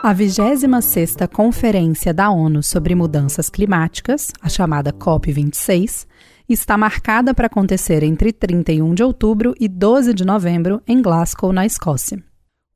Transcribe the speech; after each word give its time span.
A 0.00 0.14
26ª 0.14 1.26
Conferência 1.26 2.14
da 2.14 2.30
ONU 2.30 2.62
sobre 2.62 2.94
Mudanças 2.94 3.50
Climáticas, 3.50 4.30
a 4.40 4.48
chamada 4.48 4.92
COP26, 4.92 6.06
está 6.48 6.78
marcada 6.78 7.34
para 7.34 7.48
acontecer 7.48 8.04
entre 8.04 8.32
31 8.32 8.94
de 8.94 9.02
outubro 9.02 9.54
e 9.58 9.66
12 9.66 10.14
de 10.14 10.24
novembro 10.24 10.80
em 10.86 11.02
Glasgow, 11.02 11.52
na 11.52 11.66
Escócia. 11.66 12.22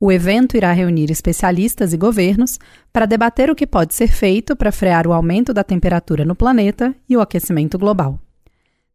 O 0.01 0.11
evento 0.11 0.57
irá 0.57 0.73
reunir 0.73 1.09
especialistas 1.09 1.93
e 1.93 1.97
governos 1.97 2.59
para 2.91 3.05
debater 3.05 3.49
o 3.49 3.55
que 3.55 3.65
pode 3.65 3.95
ser 3.95 4.09
feito 4.09 4.53
para 4.53 4.69
frear 4.69 5.07
o 5.07 5.13
aumento 5.13 5.53
da 5.53 5.63
temperatura 5.63 6.25
no 6.25 6.35
planeta 6.35 6.93
e 7.07 7.15
o 7.15 7.21
aquecimento 7.21 7.79
global. 7.79 8.19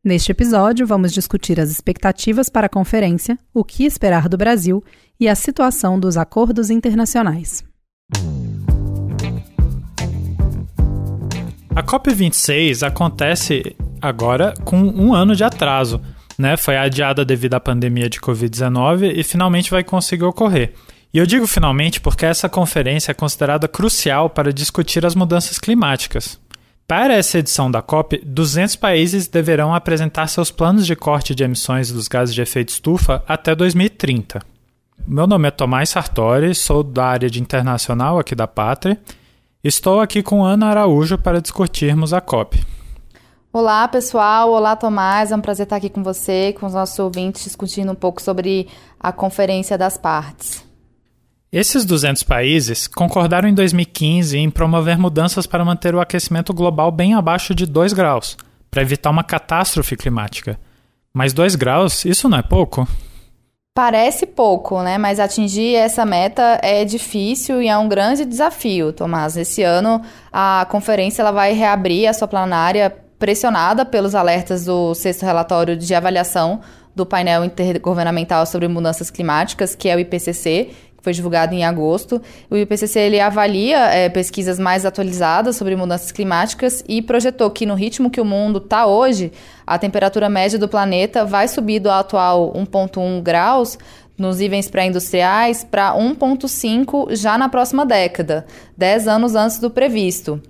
Neste 0.04 0.32
episódio, 0.32 0.86
vamos 0.86 1.14
discutir 1.14 1.58
as 1.58 1.70
expectativas 1.70 2.50
para 2.50 2.66
a 2.66 2.70
conferência, 2.70 3.38
o 3.54 3.64
que 3.64 3.86
esperar 3.86 4.28
do 4.28 4.36
Brasil 4.36 4.84
e 5.18 5.26
a 5.26 5.34
situação 5.34 5.98
dos 5.98 6.18
acordos 6.18 6.68
internacionais. 6.68 7.64
A 11.78 11.82
COP26 11.84 12.84
acontece 12.84 13.76
agora 14.02 14.52
com 14.64 14.76
um 14.80 15.14
ano 15.14 15.36
de 15.36 15.44
atraso. 15.44 16.00
Né? 16.36 16.56
Foi 16.56 16.76
adiada 16.76 17.24
devido 17.24 17.54
à 17.54 17.60
pandemia 17.60 18.10
de 18.10 18.20
Covid-19 18.20 19.12
e 19.14 19.22
finalmente 19.22 19.70
vai 19.70 19.84
conseguir 19.84 20.24
ocorrer. 20.24 20.72
E 21.14 21.18
eu 21.18 21.24
digo 21.24 21.46
finalmente 21.46 22.00
porque 22.00 22.26
essa 22.26 22.48
conferência 22.48 23.12
é 23.12 23.14
considerada 23.14 23.68
crucial 23.68 24.28
para 24.28 24.52
discutir 24.52 25.06
as 25.06 25.14
mudanças 25.14 25.56
climáticas. 25.56 26.40
Para 26.84 27.14
essa 27.14 27.38
edição 27.38 27.70
da 27.70 27.80
COP, 27.80 28.20
200 28.26 28.74
países 28.74 29.28
deverão 29.28 29.72
apresentar 29.72 30.26
seus 30.26 30.50
planos 30.50 30.84
de 30.84 30.96
corte 30.96 31.32
de 31.32 31.44
emissões 31.44 31.92
dos 31.92 32.08
gases 32.08 32.34
de 32.34 32.42
efeito 32.42 32.70
estufa 32.70 33.22
até 33.28 33.54
2030. 33.54 34.40
Meu 35.06 35.26
nome 35.26 35.48
é 35.48 35.50
Tomás 35.50 35.90
Sartori, 35.90 36.54
sou 36.54 36.82
da 36.82 37.06
área 37.06 37.30
de 37.30 37.40
internacional 37.40 38.18
aqui 38.18 38.34
da 38.34 38.46
Pátria. 38.46 39.00
Estou 39.62 40.00
aqui 40.00 40.22
com 40.22 40.44
Ana 40.44 40.68
Araújo 40.68 41.18
para 41.18 41.40
discutirmos 41.40 42.12
a 42.12 42.20
COP. 42.20 42.62
Olá, 43.52 43.88
pessoal. 43.88 44.50
Olá, 44.50 44.76
Tomás. 44.76 45.32
É 45.32 45.36
um 45.36 45.40
prazer 45.40 45.64
estar 45.64 45.76
aqui 45.76 45.88
com 45.88 46.02
você, 46.02 46.54
com 46.58 46.66
os 46.66 46.74
nossos 46.74 46.98
ouvintes, 46.98 47.44
discutindo 47.44 47.90
um 47.90 47.94
pouco 47.94 48.22
sobre 48.22 48.68
a 49.00 49.10
Conferência 49.10 49.76
das 49.76 49.96
Partes. 49.96 50.64
Esses 51.50 51.86
200 51.86 52.22
países 52.24 52.86
concordaram 52.86 53.48
em 53.48 53.54
2015 53.54 54.36
em 54.36 54.50
promover 54.50 54.98
mudanças 54.98 55.46
para 55.46 55.64
manter 55.64 55.94
o 55.94 56.00
aquecimento 56.00 56.52
global 56.52 56.92
bem 56.92 57.14
abaixo 57.14 57.54
de 57.54 57.64
2 57.64 57.94
graus, 57.94 58.36
para 58.70 58.82
evitar 58.82 59.08
uma 59.08 59.24
catástrofe 59.24 59.96
climática. 59.96 60.60
Mas 61.12 61.32
2 61.32 61.54
graus, 61.54 62.04
isso 62.04 62.28
não 62.28 62.36
é 62.36 62.42
pouco? 62.42 62.86
Parece 63.78 64.26
pouco, 64.26 64.82
né? 64.82 64.98
Mas 64.98 65.20
atingir 65.20 65.76
essa 65.76 66.04
meta 66.04 66.58
é 66.64 66.84
difícil 66.84 67.62
e 67.62 67.68
é 67.68 67.78
um 67.78 67.88
grande 67.88 68.24
desafio, 68.24 68.92
Tomás. 68.92 69.36
Esse 69.36 69.62
ano 69.62 70.02
a 70.32 70.66
conferência 70.68 71.22
ela 71.22 71.30
vai 71.30 71.52
reabrir 71.52 72.08
a 72.08 72.12
sua 72.12 72.26
planária 72.26 72.92
pressionada 73.20 73.86
pelos 73.86 74.16
alertas 74.16 74.64
do 74.64 74.96
sexto 74.96 75.24
relatório 75.24 75.76
de 75.76 75.94
avaliação 75.94 76.60
do 76.92 77.06
painel 77.06 77.44
intergovernamental 77.44 78.44
sobre 78.46 78.66
mudanças 78.66 79.12
climáticas, 79.12 79.76
que 79.76 79.88
é 79.88 79.94
o 79.94 80.00
IPCC, 80.00 80.70
foi 81.02 81.12
divulgado 81.12 81.54
em 81.54 81.64
agosto. 81.64 82.20
O 82.50 82.56
IPCC 82.56 82.98
ele 82.98 83.20
avalia 83.20 83.78
é, 83.86 84.08
pesquisas 84.08 84.58
mais 84.58 84.84
atualizadas 84.84 85.56
sobre 85.56 85.76
mudanças 85.76 86.12
climáticas 86.12 86.84
e 86.88 87.00
projetou 87.00 87.50
que 87.50 87.66
no 87.66 87.74
ritmo 87.74 88.10
que 88.10 88.20
o 88.20 88.24
mundo 88.24 88.58
está 88.58 88.86
hoje, 88.86 89.32
a 89.66 89.78
temperatura 89.78 90.28
média 90.28 90.58
do 90.58 90.68
planeta 90.68 91.24
vai 91.24 91.48
subir 91.48 91.80
do 91.80 91.90
atual 91.90 92.52
1,1 92.54 93.22
graus 93.22 93.78
nos 94.16 94.38
níveis 94.38 94.68
pré-industriais 94.68 95.62
para 95.62 95.94
1,5 95.94 97.14
já 97.14 97.38
na 97.38 97.48
próxima 97.48 97.86
década, 97.86 98.44
10 98.76 99.06
anos 99.06 99.34
antes 99.36 99.60
do 99.60 99.70
previsto. 99.70 100.42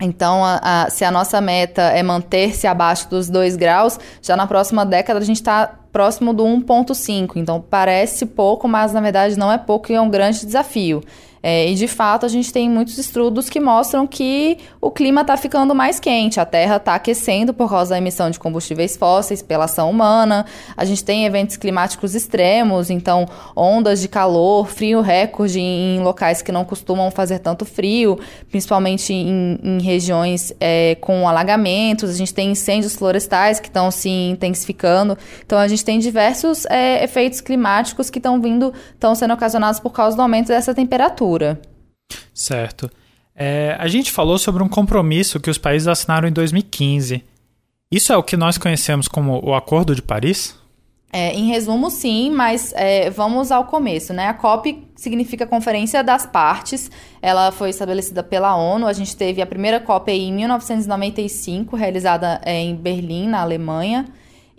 Então, 0.00 0.44
a, 0.44 0.84
a, 0.84 0.90
se 0.90 1.04
a 1.04 1.10
nossa 1.10 1.40
meta 1.40 1.82
é 1.82 2.02
manter-se 2.02 2.66
abaixo 2.66 3.08
dos 3.10 3.28
2 3.28 3.56
graus, 3.56 3.98
já 4.22 4.36
na 4.36 4.46
próxima 4.46 4.86
década 4.86 5.18
a 5.18 5.24
gente 5.24 5.36
está 5.36 5.74
próximo 5.98 6.32
do 6.32 6.44
1,5. 6.44 7.32
Então, 7.34 7.60
parece 7.60 8.24
pouco, 8.24 8.68
mas 8.68 8.92
na 8.92 9.00
verdade 9.00 9.36
não 9.36 9.50
é 9.50 9.58
pouco 9.58 9.90
e 9.90 9.96
é 9.96 10.00
um 10.00 10.08
grande 10.08 10.46
desafio. 10.46 11.02
É, 11.42 11.70
e 11.70 11.74
de 11.74 11.86
fato, 11.86 12.26
a 12.26 12.28
gente 12.28 12.52
tem 12.52 12.68
muitos 12.68 12.98
estudos 12.98 13.48
que 13.48 13.60
mostram 13.60 14.06
que 14.06 14.58
o 14.80 14.90
clima 14.90 15.20
está 15.20 15.36
ficando 15.36 15.74
mais 15.74 16.00
quente, 16.00 16.40
a 16.40 16.44
Terra 16.44 16.76
está 16.76 16.94
aquecendo 16.94 17.54
por 17.54 17.68
causa 17.68 17.90
da 17.90 17.98
emissão 17.98 18.30
de 18.30 18.38
combustíveis 18.38 18.96
fósseis 18.96 19.42
pela 19.42 19.64
ação 19.64 19.90
humana. 19.90 20.44
A 20.76 20.84
gente 20.84 21.04
tem 21.04 21.24
eventos 21.24 21.56
climáticos 21.56 22.14
extremos, 22.14 22.90
então 22.90 23.26
ondas 23.54 24.00
de 24.00 24.08
calor, 24.08 24.68
frio 24.68 25.00
recorde 25.00 25.60
em, 25.60 26.00
locais 26.00 26.42
que 26.42 26.52
não 26.52 26.64
costumam 26.64 27.10
fazer 27.10 27.38
tanto 27.38 27.64
frio, 27.64 28.18
principalmente 28.50 29.12
em, 29.12 29.58
em 29.62 29.80
regiões 29.80 30.52
é, 30.60 30.96
com 31.00 31.28
alagamentos. 31.28 32.10
A 32.10 32.14
gente 32.14 32.34
tem 32.34 32.50
incêndios 32.50 32.96
florestais 32.96 33.60
que 33.60 33.68
estão 33.68 33.90
se 33.90 34.08
intensificando. 34.08 35.16
Então, 35.44 35.58
a 35.58 35.68
gente 35.68 35.84
tem 35.84 35.98
diversos 35.98 36.64
é, 36.66 37.04
efeitos 37.04 37.40
climáticos 37.40 38.10
que 38.10 38.18
estão 38.18 38.40
vindo, 38.40 38.72
estão 38.92 39.14
sendo 39.14 39.34
ocasionados 39.34 39.80
por 39.80 39.92
causa 39.92 40.16
do 40.16 40.22
aumento 40.22 40.48
dessa 40.48 40.74
temperatura. 40.74 41.27
Certo. 42.32 42.90
É, 43.34 43.76
a 43.78 43.86
gente 43.86 44.10
falou 44.10 44.38
sobre 44.38 44.62
um 44.62 44.68
compromisso 44.68 45.38
que 45.38 45.50
os 45.50 45.58
países 45.58 45.86
assinaram 45.86 46.28
em 46.28 46.32
2015. 46.32 47.22
Isso 47.90 48.12
é 48.12 48.16
o 48.16 48.22
que 48.22 48.36
nós 48.36 48.58
conhecemos 48.58 49.08
como 49.08 49.40
o 49.44 49.54
Acordo 49.54 49.94
de 49.94 50.02
Paris? 50.02 50.56
É, 51.10 51.32
em 51.32 51.48
resumo, 51.48 51.90
sim, 51.90 52.30
mas 52.30 52.72
é, 52.74 53.08
vamos 53.08 53.50
ao 53.50 53.64
começo, 53.64 54.12
né? 54.12 54.26
A 54.26 54.34
COP 54.34 54.86
significa 54.94 55.46
Conferência 55.46 56.04
das 56.04 56.26
Partes. 56.26 56.90
Ela 57.22 57.50
foi 57.50 57.70
estabelecida 57.70 58.22
pela 58.22 58.54
ONU. 58.56 58.86
A 58.86 58.92
gente 58.92 59.16
teve 59.16 59.40
a 59.40 59.46
primeira 59.46 59.80
COP 59.80 60.10
em 60.12 60.32
1995, 60.34 61.76
realizada 61.76 62.40
é, 62.44 62.60
em 62.60 62.76
Berlim, 62.76 63.26
na 63.28 63.40
Alemanha. 63.40 64.04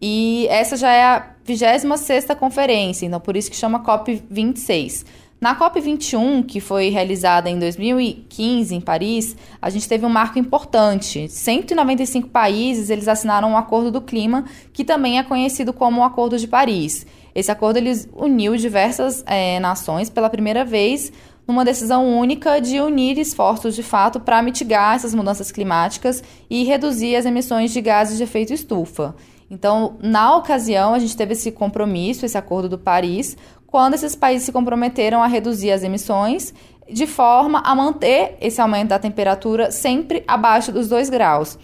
E 0.02 0.47
essa 0.50 0.75
já 0.75 0.91
é 0.91 1.03
a 1.03 1.28
26ª 1.46 2.35
conferência, 2.35 3.06
então 3.06 3.19
por 3.19 3.35
isso 3.35 3.52
que 3.52 3.58
chama 3.58 3.81
COP 3.81 4.24
26. 4.29 5.06
Na 5.40 5.58
COP21, 5.58 6.46
que 6.46 6.60
foi 6.60 6.90
realizada 6.90 7.50
em 7.50 7.58
2015 7.58 8.76
em 8.76 8.82
Paris, 8.82 9.38
a 9.62 9.70
gente 9.70 9.88
teve 9.88 10.06
um 10.06 10.10
marco 10.10 10.38
importante. 10.38 11.30
195 11.30 12.28
países 12.28 12.90
eles 12.90 13.08
assinaram 13.08 13.52
um 13.52 13.58
acordo 13.58 13.90
do 13.90 14.02
clima, 14.02 14.44
que 14.74 14.84
também 14.84 15.18
é 15.18 15.24
conhecido 15.24 15.72
como 15.72 16.02
o 16.02 16.04
Acordo 16.04 16.38
de 16.38 16.46
Paris. 16.46 17.08
Esse 17.34 17.50
acordo 17.50 17.78
ele 17.78 17.94
uniu 18.14 18.58
diversas 18.58 19.24
é, 19.26 19.62
nações 19.62 20.10
pela 20.10 20.30
primeira 20.30 20.66
vez 20.66 21.10
numa 21.48 21.64
decisão 21.64 22.20
única 22.20 22.60
de 22.60 22.82
unir 22.82 23.18
esforços 23.18 23.76
de 23.76 23.82
fato 23.82 24.20
para 24.20 24.42
mitigar 24.42 24.98
essas 24.98 25.16
mudanças 25.16 25.54
climáticas 25.54 26.22
e 26.50 26.66
reduzir 26.66 27.16
as 27.16 27.26
emissões 27.26 27.72
de 27.72 27.80
gases 27.80 28.18
de 28.18 28.24
efeito 28.24 28.54
estufa. 28.54 29.16
Então, 29.50 29.98
na 30.00 30.36
ocasião, 30.36 30.94
a 30.94 31.00
gente 31.00 31.18
teve 31.18 31.34
esse 31.34 31.52
compromisso, 31.52 32.24
esse 32.24 32.38
acordo 32.38 32.70
do 32.70 32.78
Paris, 32.78 33.36
quando 33.69 33.94
esses 33.94 34.16
países 34.16 34.46
se 34.46 34.52
comprometeram 34.52 35.22
a 35.22 35.28
reduzir 35.28 35.72
as 35.72 35.84
emissões 35.84 36.53
de 36.91 37.06
forma 37.06 37.62
a 37.63 37.75
manter 37.75 38.35
esse 38.41 38.59
aumento 38.59 38.90
da 38.90 38.97
temperatura 38.97 39.69
sempre 39.69 40.24
abaixo 40.28 40.72
dos 40.72 40.90
2 40.90 41.09
graus. 41.12 41.57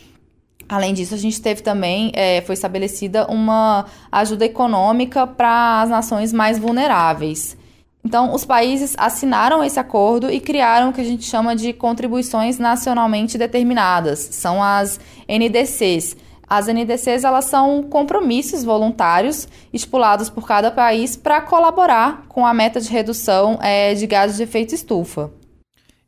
Além 0.69 0.93
disso, 0.93 1.15
a 1.15 1.17
gente 1.17 1.41
teve 1.41 1.63
também, 1.63 2.11
é, 2.13 2.41
foi 2.41 2.53
estabelecida 2.53 3.25
uma 3.25 3.85
ajuda 4.11 4.45
econômica 4.45 5.25
para 5.25 5.81
as 5.81 5.89
nações 5.89 6.31
mais 6.31 6.59
vulneráveis. 6.59 7.57
Então, 8.03 8.35
os 8.35 8.45
países 8.45 8.93
assinaram 8.99 9.63
esse 9.63 9.79
acordo 9.79 10.29
e 10.29 10.39
criaram 10.39 10.89
o 10.89 10.93
que 10.93 11.01
a 11.01 11.05
gente 11.05 11.23
chama 11.23 11.55
de 11.55 11.73
contribuições 11.73 12.59
nacionalmente 12.59 13.35
determinadas, 13.35 14.19
são 14.19 14.61
as 14.61 14.99
NDCs, 15.27 16.15
as 16.47 16.67
NDCs 16.67 17.23
elas 17.23 17.45
são 17.45 17.83
compromissos 17.83 18.63
voluntários 18.63 19.47
estipulados 19.73 20.29
por 20.29 20.47
cada 20.47 20.71
país 20.71 21.15
para 21.15 21.41
colaborar 21.41 22.25
com 22.27 22.45
a 22.45 22.53
meta 22.53 22.79
de 22.79 22.89
redução 22.89 23.59
é, 23.61 23.93
de 23.93 24.05
gases 24.05 24.37
de 24.37 24.43
efeito 24.43 24.75
estufa. 24.75 25.31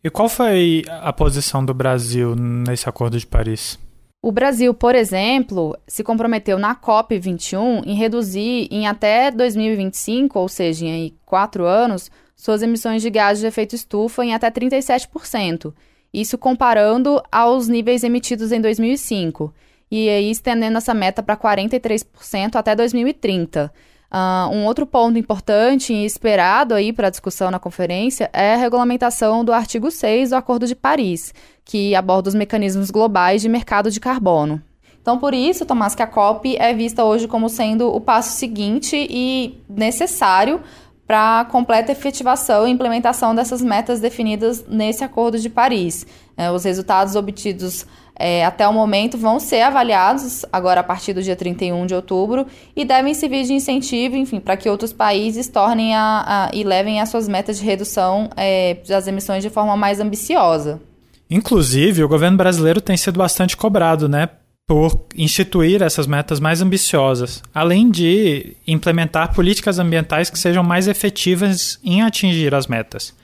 E 0.03 0.09
qual 0.09 0.29
foi 0.29 0.83
a 0.87 1.11
posição 1.11 1.65
do 1.65 1.73
Brasil 1.73 2.35
nesse 2.35 2.87
Acordo 2.87 3.17
de 3.17 3.25
Paris? 3.25 3.79
O 4.21 4.31
Brasil, 4.31 4.73
por 4.73 4.95
exemplo, 4.95 5.77
se 5.87 6.03
comprometeu 6.03 6.57
na 6.57 6.75
COP21 6.75 7.83
em 7.85 7.95
reduzir 7.95 8.67
em 8.71 8.87
até 8.87 9.31
2025, 9.31 10.39
ou 10.39 10.47
seja, 10.47 10.85
em 10.85 11.13
quatro 11.25 11.65
anos, 11.65 12.11
suas 12.35 12.61
emissões 12.61 13.01
de 13.01 13.09
gases 13.09 13.41
de 13.41 13.47
efeito 13.47 13.75
estufa 13.75 14.23
em 14.23 14.33
até 14.33 14.49
37%. 14.51 15.73
Isso 16.13 16.37
comparando 16.37 17.21
aos 17.31 17.67
níveis 17.67 18.03
emitidos 18.03 18.51
em 18.51 18.61
2005 18.61 19.53
e 19.89 20.09
aí 20.09 20.29
estendendo 20.29 20.77
essa 20.77 20.93
meta 20.93 21.23
para 21.23 21.37
43% 21.37 22.55
até 22.55 22.75
2030. 22.75 23.65
Uh, 23.65 23.69
ah, 24.09 24.49
um 24.51 24.65
outro 24.65 24.85
ponto 24.85 25.19
importante 25.19 25.93
e 25.93 26.05
esperado 26.05 26.73
aí 26.73 26.93
para 26.93 27.07
a 27.07 27.09
discussão 27.09 27.51
na 27.51 27.59
conferência 27.59 28.29
é 28.31 28.53
a 28.53 28.57
regulamentação 28.57 29.43
do 29.43 29.51
artigo 29.51 29.91
6 29.91 30.29
do 30.29 30.35
Acordo 30.35 30.65
de 30.65 30.75
Paris, 30.75 31.33
que 31.65 31.93
aborda 31.93 32.29
os 32.29 32.35
mecanismos 32.35 32.89
globais 32.89 33.41
de 33.41 33.49
mercado 33.49 33.91
de 33.91 33.99
carbono. 33.99 34.61
Então, 35.01 35.17
por 35.17 35.33
isso, 35.33 35.65
Tomás, 35.65 35.95
que 35.95 36.01
a 36.01 36.07
COP 36.07 36.57
é 36.57 36.73
vista 36.73 37.03
hoje 37.05 37.29
como 37.29 37.47
sendo 37.47 37.87
o 37.87 38.01
passo 38.01 38.37
seguinte 38.37 39.07
e 39.09 39.57
necessário 39.69 40.61
para 41.07 41.45
completa 41.45 41.93
efetivação 41.93 42.67
e 42.67 42.71
implementação 42.71 43.33
dessas 43.33 43.61
metas 43.61 44.01
definidas 44.01 44.65
nesse 44.67 45.03
Acordo 45.05 45.39
de 45.39 45.49
Paris. 45.49 46.05
É, 46.35 46.51
os 46.51 46.65
resultados 46.65 47.15
obtidos 47.15 47.87
é, 48.19 48.43
até 48.43 48.67
o 48.67 48.73
momento 48.73 49.17
vão 49.17 49.39
ser 49.39 49.61
avaliados 49.61 50.45
agora 50.51 50.81
a 50.81 50.83
partir 50.83 51.13
do 51.13 51.21
dia 51.23 51.35
31 51.35 51.85
de 51.85 51.95
outubro 51.95 52.45
e 52.75 52.83
devem 52.83 53.13
servir 53.13 53.45
de 53.45 53.53
incentivo, 53.53 54.15
enfim, 54.15 54.39
para 54.39 54.57
que 54.57 54.69
outros 54.69 54.91
países 54.91 55.47
tornem 55.47 55.95
a, 55.95 56.25
a, 56.27 56.49
e 56.53 56.63
levem 56.63 56.99
as 56.99 57.09
suas 57.09 57.27
metas 57.27 57.57
de 57.57 57.63
redução 57.63 58.29
é, 58.35 58.77
das 58.87 59.07
emissões 59.07 59.41
de 59.41 59.49
forma 59.49 59.77
mais 59.77 59.99
ambiciosa. 59.99 60.81
Inclusive, 61.29 62.03
o 62.03 62.07
governo 62.07 62.37
brasileiro 62.37 62.81
tem 62.81 62.97
sido 62.97 63.17
bastante 63.17 63.55
cobrado, 63.55 64.09
né, 64.09 64.29
por 64.67 65.07
instituir 65.15 65.81
essas 65.81 66.05
metas 66.05 66.41
mais 66.41 66.61
ambiciosas, 66.61 67.41
além 67.53 67.89
de 67.89 68.57
implementar 68.67 69.33
políticas 69.33 69.79
ambientais 69.79 70.29
que 70.29 70.37
sejam 70.37 70.61
mais 70.61 70.89
efetivas 70.89 71.79
em 71.81 72.01
atingir 72.01 72.53
as 72.53 72.67
metas. 72.67 73.15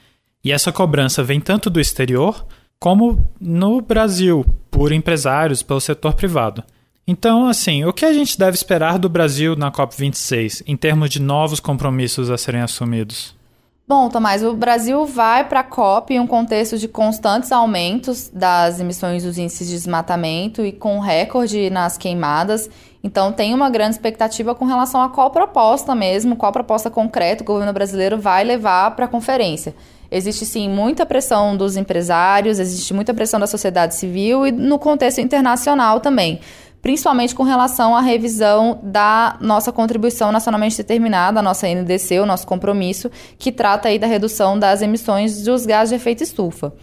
E 0.42 0.54
essa 0.54 0.72
cobrança 0.72 1.22
vem 1.22 1.42
tanto 1.42 1.70
do 1.70 1.82
exterior 1.82 2.46
como 2.80 3.30
no 3.40 3.82
Brasil, 3.82 4.46
por 4.72 4.92
empresários, 4.92 5.62
pelo 5.62 5.82
setor 5.82 6.14
privado. 6.14 6.64
Então, 7.06 7.48
assim, 7.48 7.84
o 7.84 7.92
que 7.92 8.06
a 8.06 8.14
gente 8.14 8.40
deve 8.40 8.56
esperar 8.56 8.98
do 8.98 9.10
Brasil 9.10 9.56
na 9.56 9.70
COP26 9.70 10.64
em 10.66 10.78
termos 10.78 11.10
de 11.10 11.22
novos 11.22 11.60
compromissos 11.60 12.30
a 12.30 12.38
serem 12.38 12.62
assumidos? 12.62 13.36
Bom, 13.86 14.08
Tomás, 14.08 14.42
o 14.42 14.54
Brasil 14.54 15.06
vai 15.06 15.44
para 15.44 15.60
a 15.60 15.64
COP 15.64 16.14
em 16.14 16.20
um 16.20 16.26
contexto 16.26 16.78
de 16.78 16.88
constantes 16.88 17.52
aumentos 17.52 18.30
das 18.34 18.80
emissões 18.80 19.24
dos 19.24 19.38
índices 19.38 19.68
de 19.68 19.74
desmatamento 19.74 20.66
e 20.66 20.72
com 20.72 21.00
recorde 21.00 21.70
nas 21.70 21.98
queimadas. 21.98 22.70
Então, 23.04 23.34
tem 23.34 23.54
uma 23.54 23.70
grande 23.70 23.96
expectativa 23.96 24.56
com 24.56 24.64
relação 24.64 25.02
a 25.02 25.10
qual 25.10 25.32
proposta 25.32 25.94
mesmo, 25.94 26.38
qual 26.38 26.54
proposta 26.54 26.90
concreta 26.90 27.44
o 27.44 27.46
governo 27.46 27.74
brasileiro 27.74 28.18
vai 28.18 28.46
levar 28.46 28.92
para 28.96 29.04
a 29.04 29.10
conferência. 29.10 29.76
Existe 30.10 30.46
sim 30.46 30.70
muita 30.70 31.06
pressão 31.06 31.58
dos 31.58 31.76
empresários, 31.76 32.60
existe 32.60 32.94
muita 32.94 33.14
pressão 33.14 33.38
da 33.38 33.48
sociedade 33.48 33.96
civil 33.96 34.48
e 34.48 34.52
no 34.54 34.80
contexto 34.80 35.20
internacional 35.20 36.00
também 36.00 36.40
principalmente 36.84 37.34
com 37.34 37.44
relação 37.44 37.96
à 37.96 38.02
revisão 38.02 38.78
da 38.84 39.38
nossa 39.40 39.72
contribuição 39.72 40.34
nacionalmente 40.34 40.76
determinada, 40.76 41.40
a 41.40 41.42
nossa 41.42 41.66
NDC, 41.66 42.20
o 42.20 42.26
nosso 42.26 42.46
compromisso, 42.46 43.10
que 43.40 43.54
trata 43.54 43.88
aí 43.88 43.98
da 43.98 44.06
redução 44.06 44.60
das 44.60 44.82
emissões 44.82 45.44
dos 45.44 45.66
gases 45.66 45.90
de 45.90 45.96
efeito 45.96 46.24
estufa. 46.24 46.74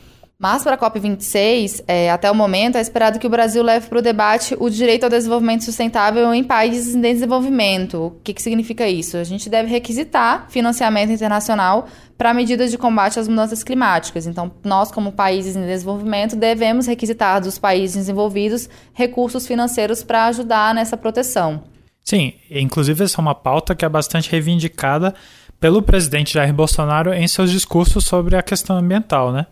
Mas 0.41 0.63
para 0.63 0.75
a 0.75 0.79
COP26, 0.79 1.85
é, 1.87 2.11
até 2.11 2.31
o 2.31 2.35
momento, 2.35 2.79
é 2.79 2.81
esperado 2.81 3.19
que 3.19 3.27
o 3.27 3.31
Brasil 3.31 3.63
leve 3.63 3.91
para 3.91 3.99
o 3.99 4.03
debate 4.03 4.57
o 4.59 4.71
direito 4.71 5.05
ao 5.05 5.11
desenvolvimento 5.11 5.65
sustentável 5.65 6.33
em 6.33 6.43
países 6.43 6.95
em 6.95 7.01
desenvolvimento. 7.03 8.07
O 8.07 8.11
que, 8.25 8.33
que 8.33 8.41
significa 8.41 8.89
isso? 8.89 9.19
A 9.19 9.25
gente 9.25 9.51
deve 9.51 9.69
requisitar 9.69 10.47
financiamento 10.49 11.13
internacional 11.13 11.87
para 12.17 12.33
medidas 12.33 12.71
de 12.71 12.79
combate 12.79 13.21
às 13.21 13.29
mudanças 13.29 13.63
climáticas. 13.63 14.27
Então, 14.27 14.51
nós, 14.65 14.91
como 14.91 15.13
países 15.13 15.57
em 15.57 15.67
desenvolvimento, 15.67 16.35
devemos 16.35 16.87
requisitar 16.87 17.39
dos 17.43 17.59
países 17.59 17.97
desenvolvidos 17.97 18.67
recursos 18.95 19.47
financeiros 19.47 20.03
para 20.03 20.25
ajudar 20.25 20.75
nessa 20.75 20.97
proteção. 20.97 21.65
Sim, 22.03 22.33
inclusive 22.51 23.05
essa 23.05 23.21
é 23.21 23.21
uma 23.21 23.35
pauta 23.35 23.75
que 23.75 23.85
é 23.85 23.89
bastante 23.91 24.31
reivindicada 24.31 25.15
pelo 25.61 25.83
presidente 25.83 26.33
Jair 26.33 26.55
Bolsonaro 26.55 27.13
em 27.13 27.29
seus 27.29 27.51
discursos 27.51 28.05
sobre 28.05 28.37
a 28.37 28.43
questão 28.43 28.79
ambiental, 28.79 29.33
né? 29.33 29.47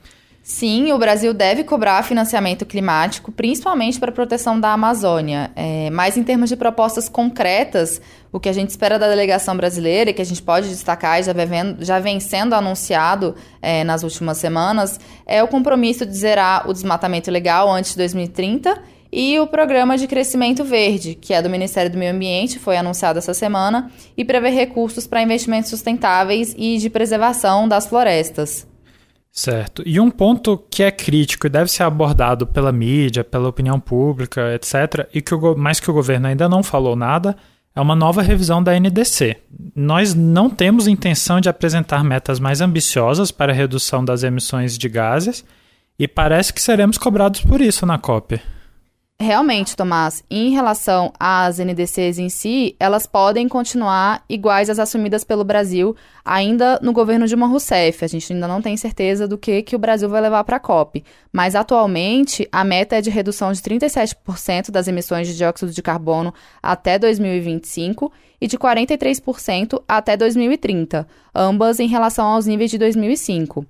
Sim, 0.48 0.92
o 0.92 0.98
Brasil 0.98 1.34
deve 1.34 1.62
cobrar 1.62 2.02
financiamento 2.02 2.64
climático, 2.64 3.30
principalmente 3.30 4.00
para 4.00 4.08
a 4.08 4.14
proteção 4.14 4.58
da 4.58 4.72
Amazônia. 4.72 5.50
É, 5.54 5.90
mas 5.90 6.16
em 6.16 6.22
termos 6.22 6.48
de 6.48 6.56
propostas 6.56 7.06
concretas, 7.06 8.00
o 8.32 8.40
que 8.40 8.48
a 8.48 8.52
gente 8.54 8.70
espera 8.70 8.98
da 8.98 9.06
delegação 9.10 9.54
brasileira 9.54 10.08
e 10.08 10.14
que 10.14 10.22
a 10.22 10.24
gente 10.24 10.40
pode 10.40 10.70
destacar 10.70 11.20
e 11.20 11.22
já 11.22 11.34
vem, 11.34 11.76
já 11.80 11.98
vem 11.98 12.18
sendo 12.18 12.54
anunciado 12.54 13.34
é, 13.60 13.84
nas 13.84 14.02
últimas 14.02 14.38
semanas 14.38 14.98
é 15.26 15.42
o 15.42 15.48
compromisso 15.48 16.06
de 16.06 16.16
zerar 16.16 16.66
o 16.66 16.72
desmatamento 16.72 17.30
legal 17.30 17.70
antes 17.70 17.90
de 17.90 17.98
2030 17.98 18.82
e 19.12 19.38
o 19.38 19.46
Programa 19.46 19.98
de 19.98 20.06
Crescimento 20.06 20.64
Verde, 20.64 21.14
que 21.14 21.34
é 21.34 21.42
do 21.42 21.50
Ministério 21.50 21.90
do 21.90 21.98
Meio 21.98 22.14
Ambiente, 22.14 22.58
foi 22.58 22.78
anunciado 22.78 23.18
essa 23.18 23.34
semana, 23.34 23.90
e 24.16 24.24
prevê 24.24 24.48
recursos 24.48 25.06
para 25.06 25.22
investimentos 25.22 25.68
sustentáveis 25.68 26.54
e 26.56 26.78
de 26.78 26.88
preservação 26.88 27.68
das 27.68 27.86
florestas. 27.86 28.66
Certo. 29.30 29.82
E 29.86 30.00
um 30.00 30.10
ponto 30.10 30.58
que 30.70 30.82
é 30.82 30.90
crítico 30.90 31.46
e 31.46 31.50
deve 31.50 31.70
ser 31.70 31.84
abordado 31.84 32.46
pela 32.46 32.72
mídia, 32.72 33.22
pela 33.22 33.48
opinião 33.48 33.78
pública, 33.78 34.54
etc., 34.54 35.08
e 35.14 35.22
que 35.22 35.34
o, 35.34 35.56
mais 35.56 35.78
que 35.78 35.90
o 35.90 35.94
governo 35.94 36.26
ainda 36.26 36.48
não 36.48 36.62
falou 36.62 36.96
nada, 36.96 37.36
é 37.74 37.80
uma 37.80 37.94
nova 37.94 38.22
revisão 38.22 38.60
da 38.62 38.78
NDC. 38.78 39.36
Nós 39.76 40.12
não 40.12 40.50
temos 40.50 40.88
intenção 40.88 41.40
de 41.40 41.48
apresentar 41.48 42.02
metas 42.02 42.40
mais 42.40 42.60
ambiciosas 42.60 43.30
para 43.30 43.52
a 43.52 43.54
redução 43.54 44.04
das 44.04 44.24
emissões 44.24 44.76
de 44.76 44.88
gases 44.88 45.44
e 45.96 46.08
parece 46.08 46.52
que 46.52 46.60
seremos 46.60 46.98
cobrados 46.98 47.40
por 47.40 47.60
isso 47.60 47.86
na 47.86 47.96
COP. 47.96 48.40
Realmente, 49.20 49.74
Tomás, 49.74 50.22
em 50.30 50.50
relação 50.50 51.12
às 51.18 51.58
NDCs 51.58 52.20
em 52.20 52.28
si, 52.28 52.76
elas 52.78 53.04
podem 53.04 53.48
continuar 53.48 54.22
iguais 54.28 54.70
às 54.70 54.78
assumidas 54.78 55.24
pelo 55.24 55.42
Brasil 55.42 55.96
ainda 56.24 56.78
no 56.80 56.92
governo 56.92 57.26
Dilma 57.26 57.48
Rousseff. 57.48 58.04
A 58.04 58.06
gente 58.06 58.32
ainda 58.32 58.46
não 58.46 58.62
tem 58.62 58.76
certeza 58.76 59.26
do 59.26 59.36
que, 59.36 59.60
que 59.62 59.74
o 59.74 59.78
Brasil 59.78 60.08
vai 60.08 60.20
levar 60.20 60.44
para 60.44 60.58
a 60.58 60.60
COP. 60.60 61.02
Mas, 61.32 61.56
atualmente, 61.56 62.48
a 62.52 62.62
meta 62.62 62.94
é 62.94 63.00
de 63.00 63.10
redução 63.10 63.50
de 63.50 63.60
37% 63.60 64.70
das 64.70 64.86
emissões 64.86 65.26
de 65.26 65.36
dióxido 65.36 65.72
de 65.72 65.82
carbono 65.82 66.32
até 66.62 66.96
2025 66.96 68.12
e 68.40 68.46
de 68.46 68.56
43% 68.56 69.82
até 69.88 70.16
2030, 70.16 71.08
ambas 71.34 71.80
em 71.80 71.88
relação 71.88 72.24
aos 72.24 72.46
níveis 72.46 72.70
de 72.70 72.78
2005. 72.78 73.66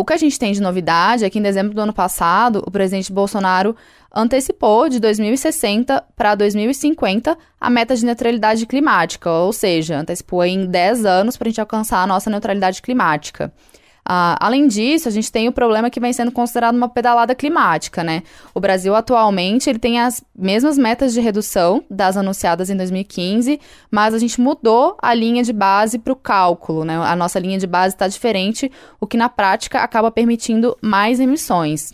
O 0.00 0.04
que 0.04 0.14
a 0.14 0.16
gente 0.16 0.38
tem 0.38 0.50
de 0.50 0.62
novidade 0.62 1.26
é 1.26 1.28
que 1.28 1.38
em 1.38 1.42
dezembro 1.42 1.74
do 1.74 1.80
ano 1.82 1.92
passado, 1.92 2.62
o 2.66 2.70
presidente 2.70 3.12
Bolsonaro 3.12 3.76
antecipou 4.10 4.88
de 4.88 4.98
2060 4.98 6.02
para 6.16 6.34
2050 6.34 7.36
a 7.60 7.68
meta 7.68 7.94
de 7.94 8.06
neutralidade 8.06 8.64
climática, 8.64 9.30
ou 9.30 9.52
seja, 9.52 9.98
antecipou 9.98 10.42
em 10.42 10.64
10 10.64 11.04
anos 11.04 11.36
para 11.36 11.48
a 11.48 11.50
gente 11.50 11.60
alcançar 11.60 12.02
a 12.02 12.06
nossa 12.06 12.30
neutralidade 12.30 12.80
climática. 12.80 13.52
Uh, 14.10 14.34
além 14.40 14.66
disso, 14.66 15.06
a 15.06 15.10
gente 15.12 15.30
tem 15.30 15.46
o 15.46 15.52
problema 15.52 15.88
que 15.88 16.00
vem 16.00 16.12
sendo 16.12 16.32
considerado 16.32 16.74
uma 16.74 16.88
pedalada 16.88 17.32
climática, 17.32 18.02
né? 18.02 18.24
O 18.52 18.58
Brasil 18.58 18.92
atualmente 18.92 19.70
ele 19.70 19.78
tem 19.78 20.00
as 20.00 20.20
mesmas 20.36 20.76
metas 20.76 21.14
de 21.14 21.20
redução 21.20 21.84
das 21.88 22.16
anunciadas 22.16 22.70
em 22.70 22.76
2015, 22.76 23.60
mas 23.88 24.12
a 24.12 24.18
gente 24.18 24.40
mudou 24.40 24.96
a 25.00 25.14
linha 25.14 25.44
de 25.44 25.52
base 25.52 25.96
para 25.96 26.12
o 26.12 26.16
cálculo, 26.16 26.84
né? 26.84 26.96
A 26.96 27.14
nossa 27.14 27.38
linha 27.38 27.56
de 27.56 27.68
base 27.68 27.94
está 27.94 28.08
diferente, 28.08 28.68
o 29.00 29.06
que 29.06 29.16
na 29.16 29.28
prática 29.28 29.78
acaba 29.78 30.10
permitindo 30.10 30.76
mais 30.82 31.20
emissões. 31.20 31.92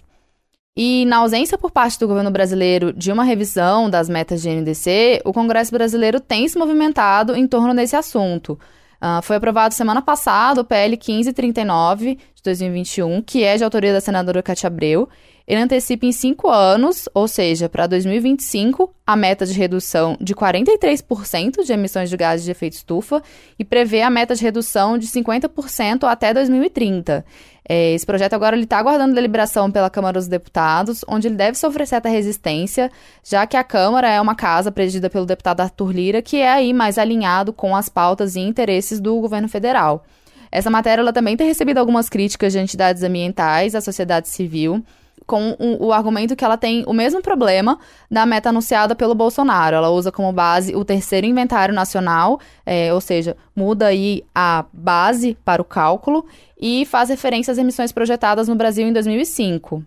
E 0.75 1.05
na 1.05 1.19
ausência 1.19 1.59
por 1.59 1.71
parte 1.71 1.99
do 2.01 2.09
governo 2.09 2.31
brasileiro 2.31 2.95
de 2.95 3.13
uma 3.13 3.25
revisão 3.25 3.91
das 3.91 4.09
metas 4.09 4.41
de 4.41 4.49
NDC, 4.49 5.21
o 5.23 5.35
Congresso 5.35 5.71
brasileiro 5.71 6.19
tem 6.19 6.49
se 6.49 6.59
movimentado 6.59 7.37
em 7.37 7.47
torno 7.47 7.75
desse 7.75 7.95
assunto. 7.95 8.59
Uh, 9.01 9.23
foi 9.23 9.37
aprovado 9.37 9.75
semana 9.75 10.01
passada 10.01 10.61
o 10.61 10.65
PL 10.65 10.97
1539 10.97 12.19
de 12.35 12.43
2021, 12.43 13.23
que 13.23 13.45
é 13.45 13.57
de 13.57 13.65
autoria 13.65 13.93
da 13.93 14.01
senadora 14.01 14.43
Cátia 14.43 14.69
Abreu. 14.69 15.09
Ele 15.47 15.61
antecipa 15.61 16.05
em 16.05 16.11
cinco 16.11 16.49
anos, 16.49 17.09
ou 17.15 17.29
seja, 17.29 17.69
para 17.69 17.87
2025, 17.87 18.93
a 19.07 19.15
meta 19.15 19.47
de 19.47 19.53
redução 19.53 20.17
de 20.21 20.35
43% 20.35 21.65
de 21.65 21.73
emissões 21.73 22.11
de 22.11 22.17
gases 22.17 22.45
de 22.45 22.51
efeito 22.51 22.73
estufa 22.73 23.23
e 23.57 23.65
prevê 23.65 24.03
a 24.03 24.11
meta 24.11 24.35
de 24.35 24.43
redução 24.43 24.99
de 24.99 25.07
50% 25.07 26.03
até 26.05 26.35
2030. 26.35 27.25
É, 27.69 27.93
esse 27.93 28.05
projeto 28.05 28.35
agora 28.35 28.59
está 28.59 28.79
aguardando 28.79 29.15
deliberação 29.15 29.71
pela 29.71 29.89
Câmara 29.89 30.19
dos 30.19 30.27
Deputados, 30.27 31.05
onde 31.07 31.29
ele 31.29 31.37
deve 31.37 31.57
sofrer 31.57 31.87
certa 31.87 32.09
resistência, 32.09 32.91
já 33.25 33.47
que 33.47 33.57
a 33.57 33.63
Câmara 33.63 34.09
é 34.09 34.21
uma 34.21 34.35
casa 34.35 34.73
presidida 34.73 35.09
pelo 35.09 35.27
deputado 35.27 35.61
Arthur 35.61 35.93
Lira, 35.93 36.23
que 36.23 36.39
é 36.39 36.51
aí 36.51 36.73
mais 36.73 36.99
alinhado 36.99 37.53
com 37.53 37.77
as 37.77 37.89
pautas 37.89 38.35
e 38.35 38.41
interesses 38.41 38.99
do 39.01 39.21
governo 39.21 39.49
federal. 39.49 40.05
Essa 40.51 40.71
matéria 40.71 41.03
ela 41.03 41.13
também 41.13 41.37
tem 41.37 41.47
recebido 41.47 41.79
algumas 41.79 42.09
críticas 42.09 42.53
de 42.53 42.59
entidades 42.59 43.03
ambientais, 43.03 43.73
da 43.73 43.81
sociedade 43.81 44.29
civil, 44.29 44.85
com 45.27 45.57
o, 45.59 45.93
argumento 45.93 46.37
que 46.37 46.45
ela 46.45 46.57
tem 46.57 46.85
o 46.87 46.93
mesmo 46.93 47.21
problema 47.21 47.79
da 48.11 48.25
meta 48.25 48.51
anunciada 48.51 48.95
pelo 48.95 49.15
Bolsonaro. 49.15 49.75
Ela 49.75 49.91
usa 49.91 50.13
como 50.13 50.33
base 50.33 50.75
o 50.77 50.85
terceiro 50.85 51.27
inventário 51.27 51.75
nacional, 51.75 52.39
é, 52.65 52.93
ou 52.95 53.01
seja, 53.01 53.37
muda 53.55 53.87
aí 53.87 54.25
a 54.35 54.65
base 54.73 55.37
para 55.45 55.61
o 55.61 55.65
cálculo 55.65 56.25
e 56.59 56.87
faz 56.87 57.09
referência 57.09 57.51
às 57.51 57.59
emissões 57.59 57.91
projetadas 57.91 58.47
no 58.47 58.55
Brasil 58.55 58.87
em 58.87 58.93
2005. 58.93 59.83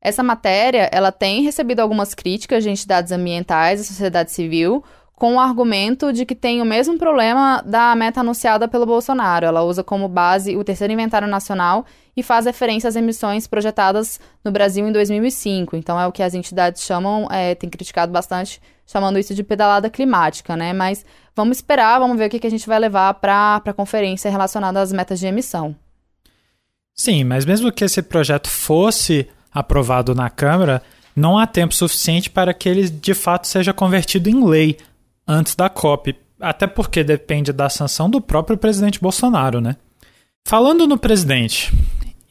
Essa 0.00 0.22
matéria, 0.22 0.90
ela 0.92 1.12
tem 1.12 1.42
recebido 1.42 1.80
algumas 1.80 2.12
críticas 2.12 2.64
de 2.64 2.70
entidades 2.70 3.12
ambientais 3.12 3.80
e 3.80 3.84
sociedade 3.84 4.32
civil, 4.32 4.82
com 5.22 5.36
o 5.36 5.38
argumento 5.38 6.12
de 6.12 6.26
que 6.26 6.34
tem 6.34 6.60
o 6.60 6.64
mesmo 6.64 6.98
problema 6.98 7.62
da 7.64 7.94
meta 7.94 8.18
anunciada 8.18 8.66
pelo 8.66 8.84
Bolsonaro. 8.84 9.46
Ela 9.46 9.62
usa 9.62 9.84
como 9.84 10.08
base 10.08 10.56
o 10.56 10.64
terceiro 10.64 10.92
inventário 10.92 11.28
nacional 11.28 11.86
e 12.16 12.24
faz 12.24 12.44
referência 12.44 12.88
às 12.88 12.96
emissões 12.96 13.46
projetadas 13.46 14.18
no 14.44 14.50
Brasil 14.50 14.84
em 14.84 14.90
2005. 14.90 15.76
Então 15.76 16.00
é 16.00 16.08
o 16.08 16.10
que 16.10 16.24
as 16.24 16.34
entidades 16.34 16.82
chamam, 16.82 17.28
é, 17.30 17.54
tem 17.54 17.70
criticado 17.70 18.10
bastante, 18.10 18.60
chamando 18.84 19.16
isso 19.16 19.32
de 19.32 19.44
pedalada 19.44 19.88
climática, 19.88 20.56
né? 20.56 20.72
Mas 20.72 21.06
vamos 21.36 21.58
esperar, 21.58 22.00
vamos 22.00 22.18
ver 22.18 22.26
o 22.26 22.28
que, 22.28 22.40
que 22.40 22.46
a 22.48 22.50
gente 22.50 22.66
vai 22.66 22.80
levar 22.80 23.14
para 23.14 23.62
a 23.64 23.72
conferência 23.72 24.28
relacionada 24.28 24.80
às 24.80 24.92
metas 24.92 25.20
de 25.20 25.28
emissão. 25.28 25.76
Sim, 26.96 27.22
mas 27.22 27.44
mesmo 27.44 27.70
que 27.70 27.84
esse 27.84 28.02
projeto 28.02 28.50
fosse 28.50 29.28
aprovado 29.54 30.16
na 30.16 30.28
Câmara, 30.28 30.82
não 31.14 31.38
há 31.38 31.46
tempo 31.46 31.76
suficiente 31.76 32.28
para 32.28 32.52
que 32.52 32.68
ele 32.68 32.90
de 32.90 33.14
fato 33.14 33.46
seja 33.46 33.72
convertido 33.72 34.28
em 34.28 34.44
lei 34.44 34.78
antes 35.26 35.54
da 35.54 35.68
COP, 35.68 36.16
até 36.40 36.66
porque 36.66 37.04
depende 37.04 37.52
da 37.52 37.68
sanção 37.68 38.10
do 38.10 38.20
próprio 38.20 38.56
presidente 38.56 39.00
Bolsonaro, 39.00 39.60
né? 39.60 39.76
Falando 40.44 40.86
no 40.86 40.98
presidente 40.98 41.72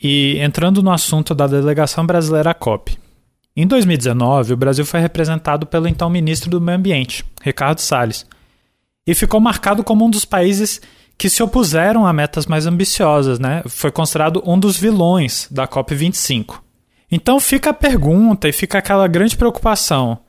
e 0.02 0.38
entrando 0.40 0.84
no 0.84 0.92
assunto 0.92 1.34
da 1.34 1.48
delegação 1.48 2.06
brasileira 2.06 2.52
à 2.52 2.54
COP. 2.54 2.98
Em 3.56 3.68
2019, 3.68 4.54
o 4.54 4.58
Brasil 4.58 4.86
foi 4.86 5.00
representado 5.00 5.66
pelo 5.66 5.88
então 5.88 6.10
ministro 6.10 6.50
do 6.50 6.62
Meio 6.62 6.78
Ambiente, 6.78 7.24
Ricardo 7.42 7.80
Salles, 7.80 8.26
e 9.06 9.14
ficou 9.14 9.40
marcado 9.40 9.84
como 9.84 10.06
um 10.06 10.10
dos 10.10 10.26
países 10.26 10.82
que 11.18 11.30
se 11.30 11.44
opuseram 11.44 12.06
a 12.08 12.14
metas 12.14 12.46
mais 12.46 12.66
ambiciosas, 12.66 13.40
né? 13.40 13.62
Foi 13.68 13.92
considerado 13.92 14.42
um 14.46 14.58
dos 14.58 14.78
vilões 14.78 15.48
da 15.52 15.68
COP25. 15.68 16.60
Então 17.12 17.40
fica 17.40 17.70
a 17.70 17.74
pergunta 17.74 18.48
e 18.48 18.54
fica 18.54 18.80
aquela 18.80 19.08
grande 19.08 19.38
preocupação 19.38 20.20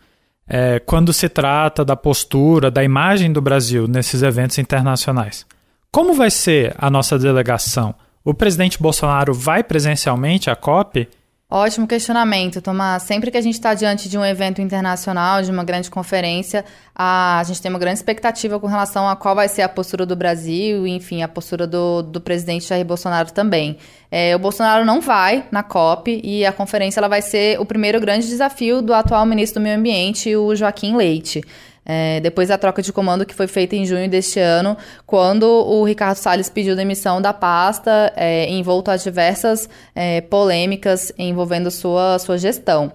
é, 0.48 0.78
quando 0.80 1.12
se 1.12 1.28
trata 1.28 1.84
da 1.84 1.96
postura, 1.96 2.70
da 2.70 2.82
imagem 2.82 3.32
do 3.32 3.40
Brasil 3.40 3.86
nesses 3.86 4.22
eventos 4.22 4.58
internacionais. 4.58 5.46
Como 5.90 6.14
vai 6.14 6.30
ser 6.30 6.74
a 6.78 6.90
nossa 6.90 7.18
delegação? 7.18 7.94
O 8.24 8.32
presidente 8.32 8.80
Bolsonaro 8.80 9.34
vai 9.34 9.62
presencialmente 9.62 10.48
à 10.48 10.56
COP? 10.56 11.08
Ótimo 11.54 11.86
questionamento, 11.86 12.62
Tomás. 12.62 13.02
Sempre 13.02 13.30
que 13.30 13.36
a 13.36 13.40
gente 13.42 13.56
está 13.56 13.74
diante 13.74 14.08
de 14.08 14.16
um 14.16 14.24
evento 14.24 14.62
internacional, 14.62 15.42
de 15.42 15.50
uma 15.50 15.62
grande 15.62 15.90
conferência, 15.90 16.64
a, 16.94 17.42
gente 17.44 17.60
tem 17.60 17.68
uma 17.70 17.78
grande 17.78 17.98
expectativa 17.98 18.58
com 18.58 18.66
relação 18.66 19.06
a 19.06 19.14
qual 19.14 19.34
vai 19.34 19.46
ser 19.48 19.60
a 19.60 19.68
postura 19.68 20.06
do 20.06 20.16
Brasil, 20.16 20.86
e, 20.86 20.92
enfim, 20.92 21.22
a 21.22 21.28
postura 21.28 21.66
do, 21.66 22.00
do 22.00 22.22
presidente 22.22 22.64
Jair 22.64 22.86
Bolsonaro 22.86 23.30
também. 23.32 23.76
É, 24.10 24.34
o 24.34 24.38
Bolsonaro 24.38 24.86
não 24.86 25.02
vai 25.02 25.44
na 25.52 25.62
COP 25.62 26.22
e 26.24 26.46
a 26.46 26.52
conferência 26.52 27.00
ela 27.00 27.08
vai 27.08 27.20
ser 27.20 27.60
o 27.60 27.66
primeiro 27.66 28.00
grande 28.00 28.26
desafio 28.26 28.80
do 28.80 28.94
atual 28.94 29.26
ministro 29.26 29.60
do 29.60 29.64
Meio 29.64 29.76
Ambiente, 29.76 30.34
o 30.34 30.56
Joaquim 30.56 30.96
Leite. 30.96 31.42
É, 31.84 32.20
depois 32.20 32.48
da 32.48 32.56
troca 32.56 32.80
de 32.80 32.92
comando 32.92 33.26
que 33.26 33.34
foi 33.34 33.46
feita 33.46 33.74
em 33.74 33.84
junho 33.84 34.08
deste 34.08 34.38
ano, 34.38 34.76
quando 35.06 35.44
o 35.44 35.84
Ricardo 35.84 36.16
Salles 36.16 36.48
pediu 36.48 36.76
demissão 36.76 37.20
da 37.20 37.32
pasta, 37.32 38.12
é, 38.16 38.48
envolto 38.48 38.90
a 38.90 38.96
diversas 38.96 39.68
é, 39.94 40.20
polêmicas 40.20 41.12
envolvendo 41.18 41.70
sua, 41.70 42.18
sua 42.18 42.38
gestão. 42.38 42.92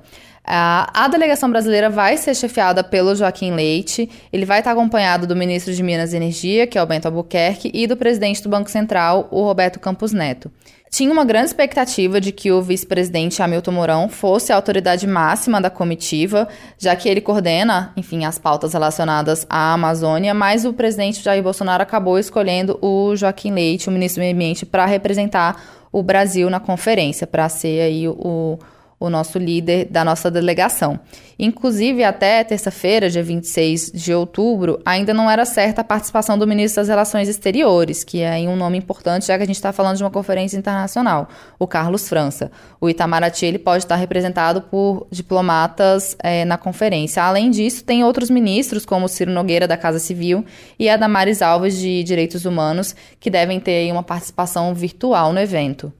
A, 0.49 1.09
delegação 1.09 1.49
brasileira 1.49 1.89
vai 1.89 2.15
ser 2.15 2.33
chefiada 2.33 2.81
pelo 2.81 3.13
Joaquim 3.13 3.51
Leite. 3.51 4.09
Ele 4.31 4.45
vai 4.45 4.59
estar 4.59 4.71
acompanhado 4.71 5.27
do 5.27 5.35
ministro 5.35 5.73
de 5.73 5.83
Minas 5.83 6.13
e 6.13 6.15
Energia, 6.15 6.65
que 6.65 6.77
é 6.77 6.81
o 6.81 6.85
Bento 6.85 7.05
Albuquerque, 7.05 7.69
e 7.73 7.85
do 7.85 7.97
presidente 7.97 8.41
do 8.41 8.47
Banco 8.47 8.71
Central, 8.71 9.27
o 9.29 9.43
Roberto 9.43 9.77
Campos 9.77 10.13
Neto. 10.13 10.49
Tinha 10.89 11.11
uma 11.11 11.25
grande 11.25 11.47
expectativa 11.47 12.21
de 12.21 12.31
que 12.31 12.49
o 12.49 12.61
vice-presidente 12.61 13.43
Hamilton 13.43 13.71
Mourão 13.71 14.07
fosse 14.07 14.53
a 14.53 14.55
autoridade 14.55 15.05
máxima 15.05 15.59
da 15.59 15.69
comitiva, 15.69 16.47
já 16.77 16.95
que 16.95 17.09
ele 17.09 17.19
coordena, 17.19 17.91
enfim, 17.97 18.23
as 18.23 18.39
pautas 18.39 18.71
relacionadas 18.71 19.45
à 19.49 19.73
Amazônia, 19.73 20.33
mas 20.33 20.63
o 20.63 20.71
presidente 20.71 21.21
Jair 21.21 21.43
Bolsonaro 21.43 21.83
acabou 21.83 22.17
escolhendo 22.17 22.79
o 22.81 23.13
Joaquim 23.17 23.51
Leite, 23.51 23.89
o 23.89 23.91
ministro 23.91 24.21
do 24.21 24.23
Meio 24.23 24.33
Ambiente, 24.33 24.65
para 24.65 24.85
representar 24.85 25.61
o 25.91 26.01
Brasil 26.01 26.49
na 26.49 26.59
conferência, 26.59 27.27
para 27.27 27.49
ser 27.49 27.81
aí 27.81 28.07
o 28.07 28.57
o 28.99 29.09
nosso 29.09 29.37
líder 29.37 29.85
da 29.85 30.03
nossa 30.03 30.31
delegação. 30.31 30.99
Inclusive, 31.37 32.03
até 32.03 32.43
terça-feira, 32.43 33.09
dia 33.09 33.21
26 33.21 33.91
de 33.93 34.11
outubro, 34.11 34.81
ainda 34.83 35.13
não 35.13 35.29
era 35.29 35.45
certa 35.45 35.81
a 35.81 35.83
participação 35.83 36.35
do 36.37 36.47
ministro 36.47 36.81
das 36.81 36.87
Relações 36.87 37.29
Exteriores, 37.29 38.03
que 38.03 38.21
é 38.21 38.37
um 38.49 38.55
nome 38.55 38.77
importante, 38.77 39.27
já 39.27 39.37
que 39.37 39.43
a 39.43 39.45
gente 39.45 39.55
está 39.55 39.71
falando 39.71 39.97
de 39.97 40.03
uma 40.03 40.09
conferência 40.09 40.57
internacional, 40.57 41.29
o 41.59 41.67
Carlos 41.67 42.09
França. 42.09 42.51
O 42.81 42.89
Itamaraty 42.89 43.45
ele 43.45 43.59
pode 43.59 43.83
estar 43.83 43.95
representado 43.95 44.63
por 44.63 45.05
diplomatas 45.11 46.17
é, 46.23 46.43
na 46.43 46.57
conferência. 46.57 47.21
Além 47.21 47.51
disso, 47.51 47.83
tem 47.83 48.03
outros 48.03 48.31
ministros, 48.31 48.83
como 48.83 49.07
Ciro 49.07 49.31
Nogueira, 49.31 49.67
da 49.67 49.77
Casa 49.77 49.99
Civil, 49.99 50.43
e 50.79 50.89
a 50.89 50.97
Damares 50.97 51.43
Alves, 51.43 51.77
de 51.77 52.03
Direitos 52.03 52.45
Humanos, 52.45 52.95
que 53.19 53.29
devem 53.29 53.59
ter 53.59 53.91
uma 53.91 54.01
participação 54.01 54.73
virtual 54.73 55.31
no 55.33 55.39
evento. 55.39 55.93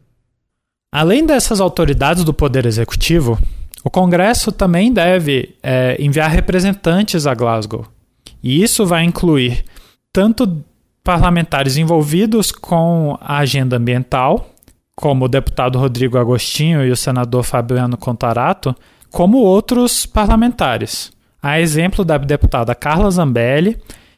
Além 0.92 1.26
dessas 1.26 1.60
autoridades 1.60 2.24
do 2.24 2.34
Poder 2.34 2.66
Executivo, 2.66 3.38
o 3.84 3.90
Congresso 3.90 4.52
também 4.52 4.92
deve 4.92 5.56
é, 5.62 5.96
enviar 6.00 6.30
representantes 6.30 7.28
a 7.28 7.34
Glasgow. 7.34 7.86
E 8.42 8.64
isso 8.64 8.86
vai 8.86 9.04
incluir 9.04 9.64
tanto 10.12 10.64
parlamentares 11.04 11.78
envolvidos 11.78 12.52
com 12.52 13.18
a 13.22 13.38
agenda 13.38 13.78
ambiental, 13.78 14.54
como 14.96 15.26
o 15.26 15.30
deputado 15.30 15.78
Rodrigo 15.78 16.18
Agostinho 16.18 16.84
e 16.84 16.92
o 16.92 16.98
senador 16.98 17.44
Fabiano 17.44 17.96
Contarato, 17.96 18.76
como 19.12 19.38
outros 19.38 20.06
parlamentares. 20.06 21.12
A 21.42 21.60
exemplo 21.60 22.04
da 22.04 22.18
deputada 22.18 22.74
Carla 22.74 23.12
Zambelli 23.12 23.78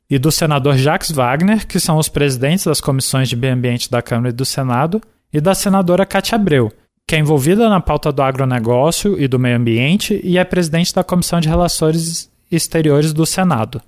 e 0.09 0.17
do 0.17 0.31
senador 0.31 0.77
Jacques 0.77 1.11
Wagner, 1.11 1.67
que 1.67 1.79
são 1.79 1.97
os 1.97 2.09
presidentes 2.09 2.65
das 2.65 2.81
comissões 2.81 3.29
de 3.29 3.35
meio 3.35 3.53
ambiente 3.53 3.91
da 3.91 4.01
Câmara 4.01 4.29
e 4.29 4.33
do 4.33 4.45
Senado, 4.45 5.01
e 5.31 5.39
da 5.39 5.53
senadora 5.53 6.05
Cátia 6.05 6.35
Abreu, 6.35 6.71
que 7.07 7.15
é 7.15 7.19
envolvida 7.19 7.69
na 7.69 7.79
pauta 7.79 8.11
do 8.11 8.21
agronegócio 8.21 9.19
e 9.19 9.27
do 9.27 9.39
meio 9.39 9.57
ambiente 9.57 10.19
e 10.23 10.37
é 10.37 10.43
presidente 10.43 10.93
da 10.93 11.03
Comissão 11.03 11.39
de 11.39 11.49
Relações 11.49 12.29
Exteriores 12.51 13.13
do 13.13 13.25
Senado. 13.25 13.81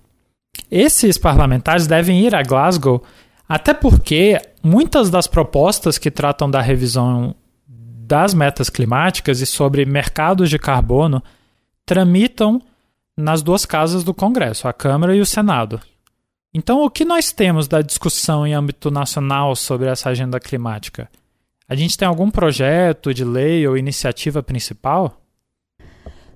Esses 0.69 1.17
parlamentares 1.17 1.87
devem 1.87 2.21
ir 2.21 2.35
a 2.35 2.43
Glasgow, 2.43 3.03
até 3.47 3.73
porque 3.73 4.39
muitas 4.63 5.09
das 5.09 5.27
propostas 5.27 5.97
que 5.97 6.11
tratam 6.11 6.49
da 6.49 6.61
revisão 6.61 7.35
das 7.67 8.33
metas 8.33 8.69
climáticas 8.69 9.39
e 9.39 9.45
sobre 9.45 9.85
mercados 9.85 10.49
de 10.49 10.59
carbono 10.59 11.23
tramitam 11.85 12.61
nas 13.17 13.41
duas 13.41 13.65
casas 13.65 14.03
do 14.03 14.13
Congresso, 14.13 14.67
a 14.67 14.73
Câmara 14.73 15.15
e 15.15 15.21
o 15.21 15.25
Senado. 15.25 15.79
Então, 16.53 16.83
o 16.83 16.89
que 16.89 17.05
nós 17.05 17.31
temos 17.31 17.67
da 17.67 17.81
discussão 17.81 18.45
em 18.45 18.53
âmbito 18.53 18.91
nacional 18.91 19.55
sobre 19.55 19.87
essa 19.87 20.09
agenda 20.09 20.39
climática? 20.39 21.09
A 21.71 21.75
gente 21.75 21.97
tem 21.97 22.05
algum 22.05 22.29
projeto 22.29 23.13
de 23.13 23.23
lei 23.23 23.65
ou 23.65 23.77
iniciativa 23.77 24.43
principal? 24.43 25.21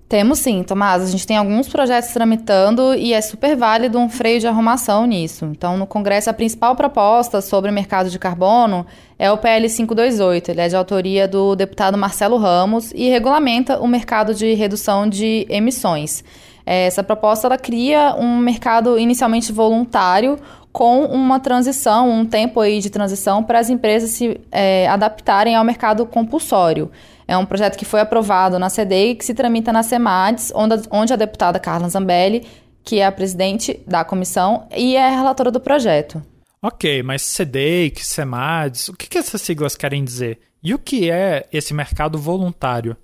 Temos 0.08 0.40
sim, 0.40 0.64
Tomás. 0.64 1.04
A 1.04 1.08
gente 1.08 1.28
tem 1.28 1.36
alguns 1.36 1.68
projetos 1.68 2.12
tramitando 2.12 2.94
e 2.94 3.12
é 3.12 3.20
super 3.20 3.54
válido 3.54 4.00
um 4.00 4.08
freio 4.08 4.40
de 4.40 4.48
arrumação 4.48 5.06
nisso. 5.06 5.44
Então, 5.44 5.76
no 5.76 5.86
Congresso, 5.86 6.30
a 6.30 6.34
principal 6.34 6.74
proposta 6.74 7.42
sobre 7.42 7.70
o 7.70 7.74
mercado 7.74 8.10
de 8.10 8.18
carbono 8.18 8.86
é 9.20 9.30
o 9.30 9.38
PL 9.38 9.68
528. 9.68 10.52
Ele 10.52 10.62
é 10.62 10.70
de 10.70 10.76
autoria 10.78 11.28
do 11.28 11.54
deputado 11.54 11.98
Marcelo 11.98 12.38
Ramos 12.38 12.94
e 12.96 13.10
regulamenta 13.10 13.78
o 13.82 13.88
mercado 13.90 14.34
de 14.34 14.54
redução 14.54 15.06
de 15.06 15.46
emissões. 15.50 16.24
Essa 16.66 17.04
proposta 17.04 17.46
ela 17.46 17.58
cria 17.58 18.16
um 18.18 18.38
mercado 18.38 18.98
inicialmente 18.98 19.52
voluntário 19.52 20.40
com 20.76 21.06
uma 21.06 21.40
transição, 21.40 22.12
um 22.12 22.26
tempo 22.26 22.60
aí 22.60 22.82
de 22.82 22.90
transição 22.90 23.42
para 23.42 23.60
as 23.60 23.70
empresas 23.70 24.10
se 24.10 24.42
é, 24.52 24.90
adaptarem 24.90 25.56
ao 25.56 25.64
mercado 25.64 26.06
compulsório. 26.06 26.92
É 27.26 27.38
um 27.38 27.46
projeto 27.46 27.78
que 27.78 27.86
foi 27.86 28.02
aprovado 28.02 28.60
na 28.60 28.70
CDE 28.70 29.12
e 29.12 29.16
que 29.16 29.24
se 29.24 29.34
tramita 29.34 29.72
na 29.72 29.84
SEMADES, 29.84 30.52
onde, 30.54 30.76
onde 30.92 31.14
a 31.14 31.16
deputada 31.16 31.62
Carla 31.62 31.88
Zambelli, 31.88 32.46
que 32.84 33.00
é 33.00 33.06
a 33.06 33.12
presidente 33.14 33.80
da 33.88 34.04
comissão 34.04 34.68
e 34.76 34.98
é 34.98 35.08
a 35.08 35.16
relatora 35.16 35.50
do 35.50 35.62
projeto. 35.62 36.22
Ok, 36.62 37.02
mas 37.04 37.22
CDEIC, 37.22 38.06
SEMADES, 38.06 38.90
o 38.90 38.98
que, 38.98 39.08
que 39.08 39.18
essas 39.18 39.42
siglas 39.42 39.78
querem 39.78 40.04
dizer? 40.04 40.40
E 40.62 40.74
o 40.74 40.78
que 40.78 41.10
é 41.10 41.48
esse 41.54 41.74
mercado 41.74 42.20
voluntário? 42.20 42.98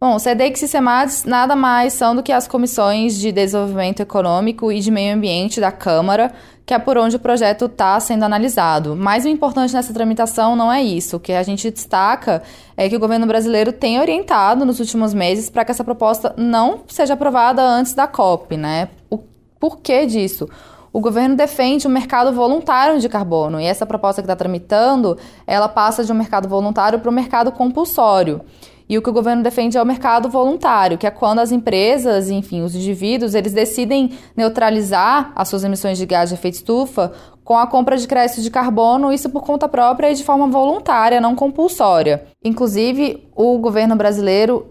Bom, 0.00 0.14
o 0.14 0.18
SEDEX 0.20 0.62
e 0.62 0.68
SEMADES 0.68 1.24
nada 1.24 1.56
mais 1.56 1.92
são 1.92 2.14
do 2.14 2.22
que 2.22 2.30
as 2.30 2.46
comissões 2.46 3.18
de 3.18 3.32
desenvolvimento 3.32 3.98
econômico 3.98 4.70
e 4.70 4.78
de 4.78 4.92
meio 4.92 5.12
ambiente 5.12 5.60
da 5.60 5.72
Câmara, 5.72 6.32
que 6.64 6.72
é 6.72 6.78
por 6.78 6.96
onde 6.96 7.16
o 7.16 7.18
projeto 7.18 7.64
está 7.64 7.98
sendo 7.98 8.22
analisado. 8.22 8.94
Mas 8.94 9.24
o 9.24 9.28
importante 9.28 9.74
nessa 9.74 9.92
tramitação 9.92 10.54
não 10.54 10.72
é 10.72 10.80
isso. 10.80 11.16
O 11.16 11.20
que 11.20 11.32
a 11.32 11.42
gente 11.42 11.68
destaca 11.68 12.44
é 12.76 12.88
que 12.88 12.94
o 12.94 13.00
governo 13.00 13.26
brasileiro 13.26 13.72
tem 13.72 13.98
orientado 13.98 14.64
nos 14.64 14.78
últimos 14.78 15.12
meses 15.12 15.50
para 15.50 15.64
que 15.64 15.72
essa 15.72 15.82
proposta 15.82 16.32
não 16.36 16.84
seja 16.86 17.14
aprovada 17.14 17.60
antes 17.60 17.92
da 17.92 18.06
COP, 18.06 18.56
né? 18.56 18.90
O 19.10 19.18
porquê 19.58 20.06
disso? 20.06 20.48
o 20.90 21.00
governo 21.00 21.36
defende 21.36 21.86
um 21.86 21.90
mercado 21.90 22.32
voluntário 22.32 22.98
de 22.98 23.08
carbono 23.10 23.60
e 23.60 23.64
essa 23.64 23.84
proposta 23.84 24.22
que 24.22 24.24
está 24.24 24.34
tramitando, 24.34 25.18
ela 25.46 25.68
passa 25.68 26.02
de 26.02 26.10
um 26.10 26.14
mercado 26.14 26.48
voluntário 26.48 26.98
para 26.98 27.10
um 27.10 27.14
mercado 27.14 27.52
compulsório. 27.52 28.40
E 28.88 28.96
o 28.96 29.02
que 29.02 29.10
o 29.10 29.12
governo 29.12 29.42
defende 29.42 29.76
é 29.76 29.82
o 29.82 29.86
mercado 29.86 30.28
voluntário, 30.28 30.96
que 30.96 31.06
é 31.06 31.10
quando 31.10 31.40
as 31.40 31.52
empresas, 31.52 32.30
enfim, 32.30 32.62
os 32.62 32.74
indivíduos, 32.74 33.34
eles 33.34 33.52
decidem 33.52 34.12
neutralizar 34.34 35.30
as 35.36 35.48
suas 35.48 35.62
emissões 35.62 35.98
de 35.98 36.06
gás 36.06 36.30
de 36.30 36.36
efeito 36.36 36.54
estufa 36.54 37.12
com 37.44 37.56
a 37.56 37.66
compra 37.66 37.96
de 37.96 38.06
créditos 38.06 38.42
de 38.42 38.50
carbono, 38.50 39.12
isso 39.12 39.30
por 39.30 39.42
conta 39.42 39.68
própria 39.68 40.10
e 40.10 40.14
de 40.14 40.22
forma 40.22 40.46
voluntária, 40.46 41.20
não 41.20 41.34
compulsória. 41.34 42.24
Inclusive, 42.44 43.28
o 43.34 43.58
governo 43.58 43.96
brasileiro 43.96 44.66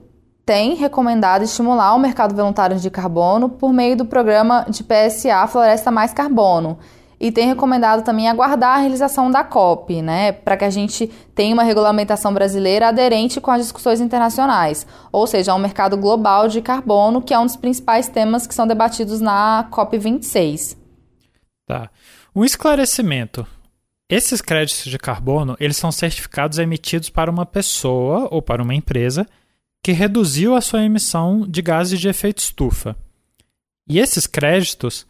tem 0.45 0.75
recomendado 0.75 1.43
estimular 1.43 1.93
o 1.93 1.99
mercado 1.99 2.35
voluntário 2.35 2.77
de 2.77 2.89
carbono 2.89 3.49
por 3.49 3.73
meio 3.73 3.97
do 3.97 4.05
programa 4.05 4.65
de 4.69 4.83
PSA 4.83 5.45
Floresta 5.47 5.91
Mais 5.91 6.13
Carbono. 6.13 6.77
E 7.19 7.31
tem 7.31 7.47
recomendado 7.47 8.03
também 8.03 8.29
aguardar 8.29 8.75
a 8.77 8.79
realização 8.79 9.31
da 9.31 9.43
COP, 9.43 10.01
né, 10.01 10.31
para 10.31 10.55
que 10.55 10.65
a 10.65 10.69
gente 10.69 11.07
tenha 11.33 11.53
uma 11.53 11.63
regulamentação 11.63 12.31
brasileira 12.31 12.89
aderente 12.89 13.41
com 13.41 13.49
as 13.49 13.63
discussões 13.63 13.99
internacionais, 13.99 14.85
ou 15.11 15.25
seja, 15.25 15.55
um 15.55 15.59
mercado 15.59 15.97
global 15.97 16.47
de 16.47 16.61
carbono, 16.61 17.21
que 17.21 17.33
é 17.33 17.39
um 17.39 17.45
dos 17.45 17.55
principais 17.55 18.07
temas 18.07 18.45
que 18.45 18.53
são 18.53 18.67
debatidos 18.67 19.19
na 19.19 19.67
COP 19.71 19.97
26. 19.97 20.77
Tá. 21.65 21.89
Um 22.35 22.45
esclarecimento. 22.45 23.47
Esses 24.09 24.39
créditos 24.39 24.85
de 24.85 24.97
carbono, 24.97 25.57
eles 25.59 25.75
são 25.75 25.91
certificados 25.91 26.59
emitidos 26.59 27.09
para 27.09 27.29
uma 27.31 27.45
pessoa 27.45 28.27
ou 28.31 28.41
para 28.41 28.63
uma 28.63 28.75
empresa 28.75 29.27
que 29.83 29.91
reduziu 29.91 30.55
a 30.55 30.61
sua 30.61 30.83
emissão 30.83 31.45
de 31.47 31.61
gases 31.61 31.99
de 31.99 32.07
efeito 32.07 32.39
estufa. 32.39 32.95
E 33.89 33.99
esses 33.99 34.27
créditos, 34.27 35.05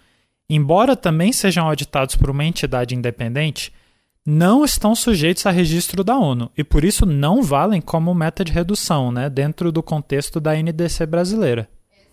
embora 0.50 0.96
também 0.96 1.32
sejam 1.32 1.68
auditados 1.68 2.16
por 2.16 2.30
uma 2.30 2.46
entidade 2.46 2.96
independente, 2.96 3.74
não 4.26 4.66
estão 4.66 4.94
sujeitos 4.94 5.46
a 5.46 5.52
registro 5.52 6.04
da 6.04 6.18
ONU 6.18 6.52
e 6.58 6.64
por 6.64 6.84
isso 6.84 7.06
não 7.06 7.42
valem 7.42 7.80
como 7.80 8.14
meta 8.14 8.44
de 8.44 8.52
redução, 8.52 9.12
né, 9.12 9.30
dentro 9.30 9.72
do 9.72 9.82
contexto 9.82 10.40
da 10.40 10.54
NDC 10.54 11.06
brasileira. 11.06 11.70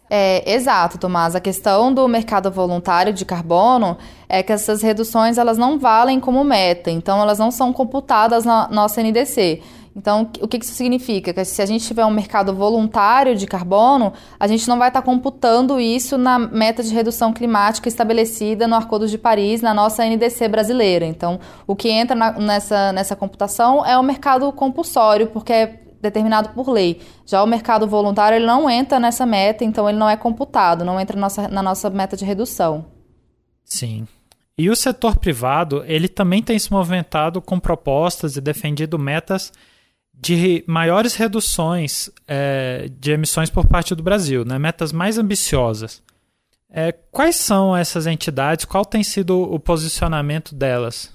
É, 0.08 0.52
exato, 0.52 0.98
Tomás. 0.98 1.34
A 1.34 1.40
questão 1.40 1.92
do 1.92 2.06
mercado 2.06 2.50
voluntário 2.50 3.12
de 3.12 3.24
carbono 3.24 3.96
é 4.28 4.42
que 4.42 4.52
essas 4.52 4.82
reduções 4.82 5.38
elas 5.38 5.58
não 5.58 5.78
valem 5.78 6.20
como 6.20 6.44
meta, 6.44 6.90
então 6.90 7.20
elas 7.20 7.38
não 7.38 7.50
são 7.50 7.72
computadas 7.72 8.44
na 8.44 8.68
nossa 8.68 9.02
NDC. 9.02 9.62
Então, 9.96 10.28
o 10.40 10.48
que 10.48 10.56
isso 10.56 10.74
significa? 10.74 11.32
Que 11.32 11.44
se 11.44 11.62
a 11.62 11.66
gente 11.66 11.86
tiver 11.86 12.04
um 12.04 12.10
mercado 12.10 12.52
voluntário 12.52 13.36
de 13.36 13.46
carbono, 13.46 14.12
a 14.40 14.46
gente 14.48 14.66
não 14.66 14.76
vai 14.76 14.88
estar 14.88 15.02
computando 15.02 15.78
isso 15.78 16.18
na 16.18 16.36
meta 16.36 16.82
de 16.82 16.92
redução 16.92 17.32
climática 17.32 17.88
estabelecida 17.88 18.66
no 18.66 18.74
Acordo 18.74 19.06
de 19.06 19.16
Paris, 19.16 19.62
na 19.62 19.72
nossa 19.72 20.04
NDC 20.04 20.48
brasileira. 20.48 21.06
Então, 21.06 21.38
o 21.64 21.76
que 21.76 21.88
entra 21.88 22.16
na, 22.16 22.32
nessa, 22.32 22.92
nessa 22.92 23.14
computação 23.14 23.86
é 23.86 23.96
o 23.96 24.02
mercado 24.02 24.50
compulsório, 24.52 25.28
porque 25.28 25.52
é 25.52 25.80
determinado 26.02 26.48
por 26.50 26.68
lei. 26.68 27.00
Já 27.24 27.42
o 27.42 27.46
mercado 27.46 27.86
voluntário 27.86 28.36
ele 28.36 28.46
não 28.46 28.68
entra 28.68 28.98
nessa 28.98 29.24
meta, 29.24 29.64
então 29.64 29.88
ele 29.88 29.96
não 29.96 30.10
é 30.10 30.16
computado, 30.16 30.84
não 30.84 31.00
entra 31.00 31.14
na 31.14 31.22
nossa, 31.22 31.48
na 31.48 31.62
nossa 31.62 31.88
meta 31.88 32.16
de 32.16 32.24
redução. 32.24 32.86
Sim. 33.64 34.08
E 34.58 34.68
o 34.68 34.76
setor 34.76 35.16
privado, 35.16 35.84
ele 35.86 36.08
também 36.08 36.42
tem 36.42 36.58
se 36.58 36.72
movimentado 36.72 37.40
com 37.40 37.58
propostas 37.58 38.36
e 38.36 38.40
defendido 38.40 38.98
metas 38.98 39.52
de 40.20 40.64
maiores 40.66 41.14
reduções 41.14 42.10
é, 42.26 42.88
de 42.98 43.12
emissões 43.12 43.50
por 43.50 43.66
parte 43.66 43.94
do 43.94 44.02
Brasil, 44.02 44.44
né? 44.44 44.58
metas 44.58 44.92
mais 44.92 45.18
ambiciosas. 45.18 46.02
É, 46.70 46.92
quais 46.92 47.36
são 47.36 47.76
essas 47.76 48.06
entidades? 48.06 48.64
Qual 48.64 48.84
tem 48.84 49.02
sido 49.02 49.40
o 49.40 49.60
posicionamento 49.60 50.54
delas? 50.54 51.12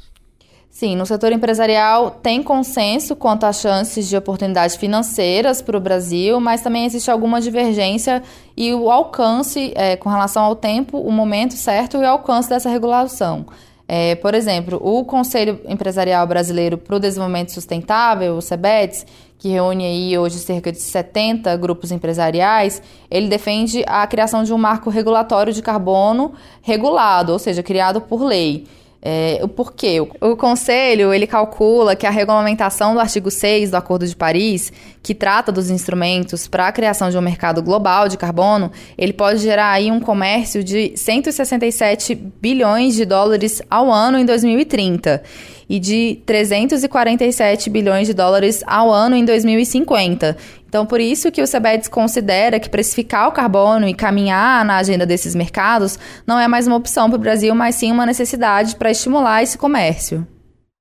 Sim, 0.70 0.96
no 0.96 1.06
setor 1.06 1.34
empresarial 1.34 2.12
tem 2.12 2.42
consenso 2.42 3.16
quanto 3.16 3.46
às 3.46 3.60
chances 3.60 4.08
de 4.08 4.16
oportunidades 4.16 4.78
financeiras 4.78 5.62
para 5.62 5.76
o 5.76 5.82
Brasil, 5.82 6.40
mas 6.40 6.62
também 6.62 6.86
existe 6.86 7.12
alguma 7.12 7.42
divergência 7.42 8.24
e 8.56 8.74
o 8.74 8.90
alcance 8.90 9.74
é, 9.76 9.98
com 9.98 10.08
relação 10.08 10.44
ao 10.44 10.56
tempo, 10.56 10.98
o 10.98 11.12
momento 11.12 11.56
certo 11.56 11.98
e 11.98 12.02
o 12.02 12.08
alcance 12.08 12.48
dessa 12.48 12.70
regulação. 12.70 13.46
É, 13.92 14.14
por 14.14 14.36
exemplo, 14.36 14.80
o 14.84 15.04
Conselho 15.04 15.60
Empresarial 15.68 16.28
Brasileiro 16.28 16.78
para 16.78 16.96
o 16.96 17.00
Desenvolvimento 17.00 17.52
Sustentável, 17.52 18.36
o 18.38 18.42
CEBETS, 18.42 19.04
que 19.40 19.50
reúne 19.50 19.84
aí 19.84 20.16
hoje 20.16 20.38
cerca 20.38 20.72
de 20.72 20.80
70 20.80 21.58
grupos 21.58 21.92
empresariais, 21.92 22.84
ele 23.10 23.28
defende 23.28 23.84
a 23.88 24.06
criação 24.06 24.44
de 24.44 24.54
um 24.54 24.60
marco 24.60 24.92
regulatório 24.92 25.52
de 25.52 25.64
carbono 25.64 26.34
regulado, 26.62 27.34
ou 27.34 27.40
seja, 27.40 27.64
criado 27.64 28.00
por 28.00 28.24
lei. 28.24 28.68
É, 29.02 29.40
o 29.42 29.48
porquê? 29.48 30.02
O 30.02 30.36
Conselho 30.36 31.14
ele 31.14 31.26
calcula 31.26 31.96
que 31.96 32.06
a 32.06 32.10
regulamentação 32.10 32.94
do 32.94 33.00
artigo 33.00 33.32
6 33.32 33.72
do 33.72 33.78
Acordo 33.78 34.06
de 34.06 34.14
Paris, 34.14 34.74
que 35.02 35.16
trata 35.16 35.54
dos 35.54 35.70
instrumentos 35.70 36.48
para 36.48 36.68
a 36.68 36.72
criação 36.72 37.10
de 37.10 37.18
um 37.18 37.22
mercado 37.22 37.64
global 37.64 38.10
de 38.10 38.18
carbono, 38.18 38.72
ele 38.98 39.14
pode 39.14 39.40
gerar 39.40 39.72
aí 39.72 39.90
um 39.90 40.02
comércio 40.02 40.62
de 40.62 40.92
167 40.98 42.14
bilhões 42.14 42.96
de 42.96 43.06
dólares 43.06 43.62
ao 43.70 43.90
ano 43.90 44.18
em 44.18 44.26
2030 44.26 45.24
e 45.70 45.80
de 45.80 46.20
347 46.26 47.70
bilhões 47.70 48.08
de 48.08 48.14
dólares 48.14 48.64
ao 48.66 48.92
ano 48.92 49.16
em 49.16 49.24
2050. 49.24 50.36
Então, 50.70 50.86
por 50.86 51.02
isso 51.02 51.32
que 51.32 51.42
o 51.42 51.48
CBEDS 51.48 51.88
considera 51.88 52.60
que 52.60 52.70
precificar 52.70 53.28
o 53.28 53.32
carbono 53.32 53.88
e 53.88 53.94
caminhar 53.94 54.64
na 54.64 54.78
agenda 54.78 55.04
desses 55.04 55.34
mercados 55.34 55.98
não 56.28 56.40
é 56.40 56.48
mais 56.48 56.68
uma 56.68 56.76
opção 56.76 57.10
para 57.10 57.18
o 57.18 57.20
Brasil, 57.20 57.56
mas 57.56 57.74
sim 57.74 57.92
uma 57.92 58.06
necessidade 58.06 58.76
para 58.76 58.92
estimular 58.92 59.42
esse 59.42 59.58
comércio. 59.58 60.28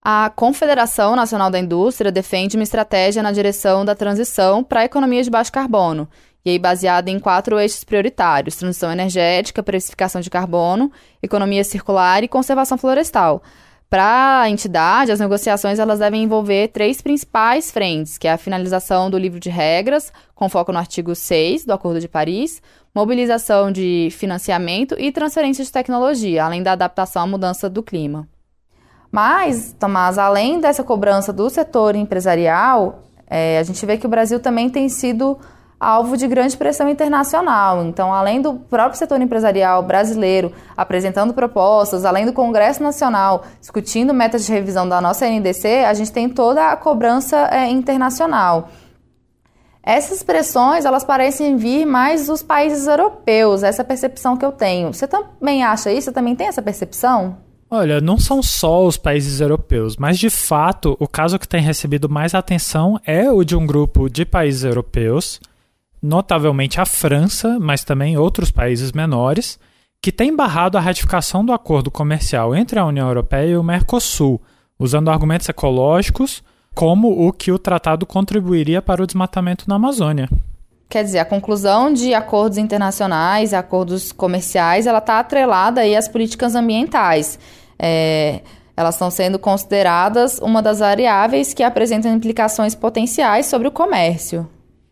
A 0.04 0.30
Confederação 0.36 1.16
Nacional 1.16 1.50
da 1.50 1.58
Indústria 1.58 2.12
defende 2.12 2.54
uma 2.54 2.62
estratégia 2.62 3.22
na 3.22 3.32
direção 3.32 3.82
da 3.82 3.94
transição 3.94 4.62
para 4.62 4.80
a 4.80 4.84
economia 4.84 5.22
de 5.22 5.30
baixo 5.30 5.50
carbono, 5.50 6.06
e 6.44 6.50
aí 6.50 6.58
baseada 6.58 7.10
em 7.10 7.18
quatro 7.18 7.58
eixos 7.58 7.82
prioritários: 7.82 8.56
transição 8.56 8.92
energética, 8.92 9.62
precificação 9.62 10.20
de 10.20 10.28
carbono, 10.28 10.92
economia 11.22 11.64
circular 11.64 12.22
e 12.22 12.28
conservação 12.28 12.76
florestal. 12.76 13.42
Para 13.90 14.42
a 14.42 14.50
entidade, 14.50 15.10
as 15.10 15.18
negociações 15.18 15.78
elas 15.78 15.98
devem 15.98 16.22
envolver 16.22 16.68
três 16.68 17.00
principais 17.00 17.70
frentes, 17.70 18.18
que 18.18 18.28
é 18.28 18.32
a 18.32 18.38
finalização 18.38 19.08
do 19.08 19.16
livro 19.16 19.40
de 19.40 19.48
regras, 19.48 20.12
com 20.34 20.46
foco 20.48 20.72
no 20.72 20.78
artigo 20.78 21.14
6 21.14 21.64
do 21.64 21.72
Acordo 21.72 21.98
de 21.98 22.06
Paris, 22.06 22.60
mobilização 22.94 23.72
de 23.72 24.08
financiamento 24.10 24.94
e 24.98 25.10
transferência 25.10 25.64
de 25.64 25.72
tecnologia, 25.72 26.44
além 26.44 26.62
da 26.62 26.72
adaptação 26.72 27.22
à 27.22 27.26
mudança 27.26 27.70
do 27.70 27.82
clima. 27.82 28.28
Mas, 29.10 29.74
Tomás, 29.78 30.18
além 30.18 30.60
dessa 30.60 30.84
cobrança 30.84 31.32
do 31.32 31.48
setor 31.48 31.96
empresarial, 31.96 33.04
é, 33.26 33.58
a 33.58 33.62
gente 33.62 33.84
vê 33.86 33.96
que 33.96 34.04
o 34.04 34.10
Brasil 34.10 34.38
também 34.38 34.68
tem 34.68 34.90
sido 34.90 35.38
alvo 35.78 36.16
de 36.16 36.26
grande 36.26 36.56
pressão 36.56 36.88
internacional. 36.88 37.84
Então, 37.84 38.12
além 38.12 38.42
do 38.42 38.54
próprio 38.54 38.98
setor 38.98 39.20
empresarial 39.20 39.82
brasileiro 39.82 40.52
apresentando 40.76 41.32
propostas, 41.32 42.04
além 42.04 42.26
do 42.26 42.32
Congresso 42.32 42.82
Nacional 42.82 43.44
discutindo 43.60 44.12
metas 44.12 44.44
de 44.44 44.52
revisão 44.52 44.88
da 44.88 45.00
nossa 45.00 45.28
NDC, 45.28 45.84
a 45.84 45.94
gente 45.94 46.10
tem 46.10 46.28
toda 46.28 46.70
a 46.70 46.76
cobrança 46.76 47.48
é, 47.52 47.68
internacional. 47.68 48.68
Essas 49.82 50.22
pressões, 50.22 50.84
elas 50.84 51.04
parecem 51.04 51.56
vir 51.56 51.86
mais 51.86 52.26
dos 52.26 52.42
países 52.42 52.86
europeus, 52.86 53.62
essa 53.62 53.82
percepção 53.82 54.36
que 54.36 54.44
eu 54.44 54.52
tenho. 54.52 54.92
Você 54.92 55.06
também 55.06 55.64
acha 55.64 55.90
isso? 55.90 56.06
Você 56.06 56.12
também 56.12 56.36
tem 56.36 56.48
essa 56.48 56.60
percepção? 56.60 57.38
Olha, 57.70 58.00
não 58.00 58.18
são 58.18 58.42
só 58.42 58.84
os 58.84 58.96
países 58.96 59.40
europeus, 59.40 59.96
mas 59.96 60.18
de 60.18 60.30
fato 60.30 60.96
o 60.98 61.06
caso 61.06 61.38
que 61.38 61.46
tem 61.46 61.62
recebido 61.62 62.08
mais 62.08 62.34
atenção 62.34 62.98
é 63.06 63.30
o 63.30 63.44
de 63.44 63.54
um 63.54 63.66
grupo 63.66 64.08
de 64.08 64.24
países 64.24 64.64
europeus 64.64 65.38
notavelmente 66.02 66.80
a 66.80 66.86
França, 66.86 67.58
mas 67.60 67.84
também 67.84 68.16
outros 68.16 68.50
países 68.50 68.92
menores, 68.92 69.58
que 70.00 70.12
têm 70.12 70.34
barrado 70.34 70.78
a 70.78 70.80
ratificação 70.80 71.44
do 71.44 71.52
acordo 71.52 71.90
comercial 71.90 72.54
entre 72.54 72.78
a 72.78 72.84
União 72.84 73.08
Europeia 73.08 73.50
e 73.50 73.56
o 73.56 73.62
Mercosul, 73.62 74.40
usando 74.78 75.10
argumentos 75.10 75.48
ecológicos 75.48 76.42
como 76.74 77.26
o 77.26 77.32
que 77.32 77.50
o 77.50 77.58
tratado 77.58 78.06
contribuiria 78.06 78.80
para 78.80 79.02
o 79.02 79.06
desmatamento 79.06 79.64
na 79.66 79.74
Amazônia. 79.74 80.28
Quer 80.88 81.02
dizer, 81.02 81.18
a 81.18 81.24
conclusão 81.24 81.92
de 81.92 82.14
acordos 82.14 82.56
internacionais, 82.56 83.52
acordos 83.52 84.12
comerciais, 84.12 84.86
ela 84.86 84.98
está 84.98 85.18
atrelada 85.18 85.80
aí 85.80 85.96
às 85.96 86.08
políticas 86.08 86.54
ambientais. 86.54 87.38
É, 87.78 88.40
elas 88.76 88.94
estão 88.94 89.10
sendo 89.10 89.38
consideradas 89.40 90.38
uma 90.38 90.62
das 90.62 90.78
variáveis 90.78 91.52
que 91.52 91.64
apresentam 91.64 92.14
implicações 92.14 92.76
potenciais 92.76 93.46
sobre 93.46 93.66
o 93.66 93.72
comércio. 93.72 94.48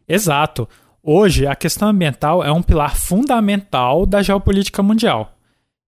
Exato. 0.09 0.69
Hoje, 1.09 1.47
a 1.47 1.55
questão 1.55 1.91
ambiental 1.91 2.43
é 2.43 2.51
um 2.51 2.61
pilar 2.61 2.97
fundamental 2.97 4.05
da 4.05 4.25
geopolítica 4.25 4.83
mundial 4.83 5.39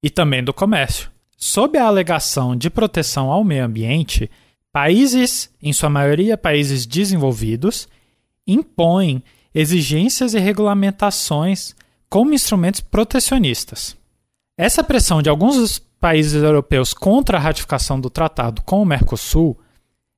e 0.00 0.08
também 0.08 0.44
do 0.44 0.54
comércio. 0.54 1.10
Sob 1.36 1.76
a 1.76 1.86
alegação 1.86 2.54
de 2.54 2.70
proteção 2.70 3.28
ao 3.28 3.42
meio 3.42 3.64
ambiente, 3.64 4.30
países, 4.72 5.52
em 5.60 5.72
sua 5.72 5.90
maioria 5.90 6.38
países 6.38 6.86
desenvolvidos, 6.86 7.88
impõem 8.46 9.20
exigências 9.52 10.34
e 10.34 10.38
regulamentações 10.38 11.74
como 12.08 12.32
instrumentos 12.32 12.80
protecionistas. 12.80 13.96
Essa 14.56 14.84
pressão 14.84 15.20
de 15.20 15.28
alguns 15.28 15.80
países 16.00 16.40
europeus 16.40 16.94
contra 16.94 17.38
a 17.38 17.40
ratificação 17.40 18.00
do 18.00 18.08
tratado 18.08 18.62
com 18.62 18.80
o 18.80 18.86
Mercosul 18.86 19.58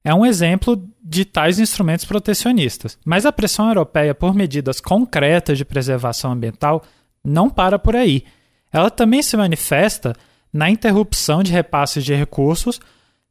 é 0.02 0.14
um 0.14 0.24
exemplo 0.24 0.82
de 1.02 1.24
tais 1.24 1.58
instrumentos 1.58 2.04
protecionistas. 2.04 2.98
Mas 3.04 3.26
a 3.26 3.32
pressão 3.32 3.68
europeia 3.68 4.14
por 4.14 4.34
medidas 4.34 4.80
concretas 4.80 5.58
de 5.58 5.64
preservação 5.64 6.32
ambiental 6.32 6.82
não 7.24 7.50
para 7.50 7.78
por 7.78 7.94
aí. 7.94 8.24
Ela 8.72 8.90
também 8.90 9.22
se 9.22 9.36
manifesta 9.36 10.14
na 10.52 10.70
interrupção 10.70 11.42
de 11.42 11.52
repasses 11.52 12.04
de 12.04 12.14
recursos 12.14 12.80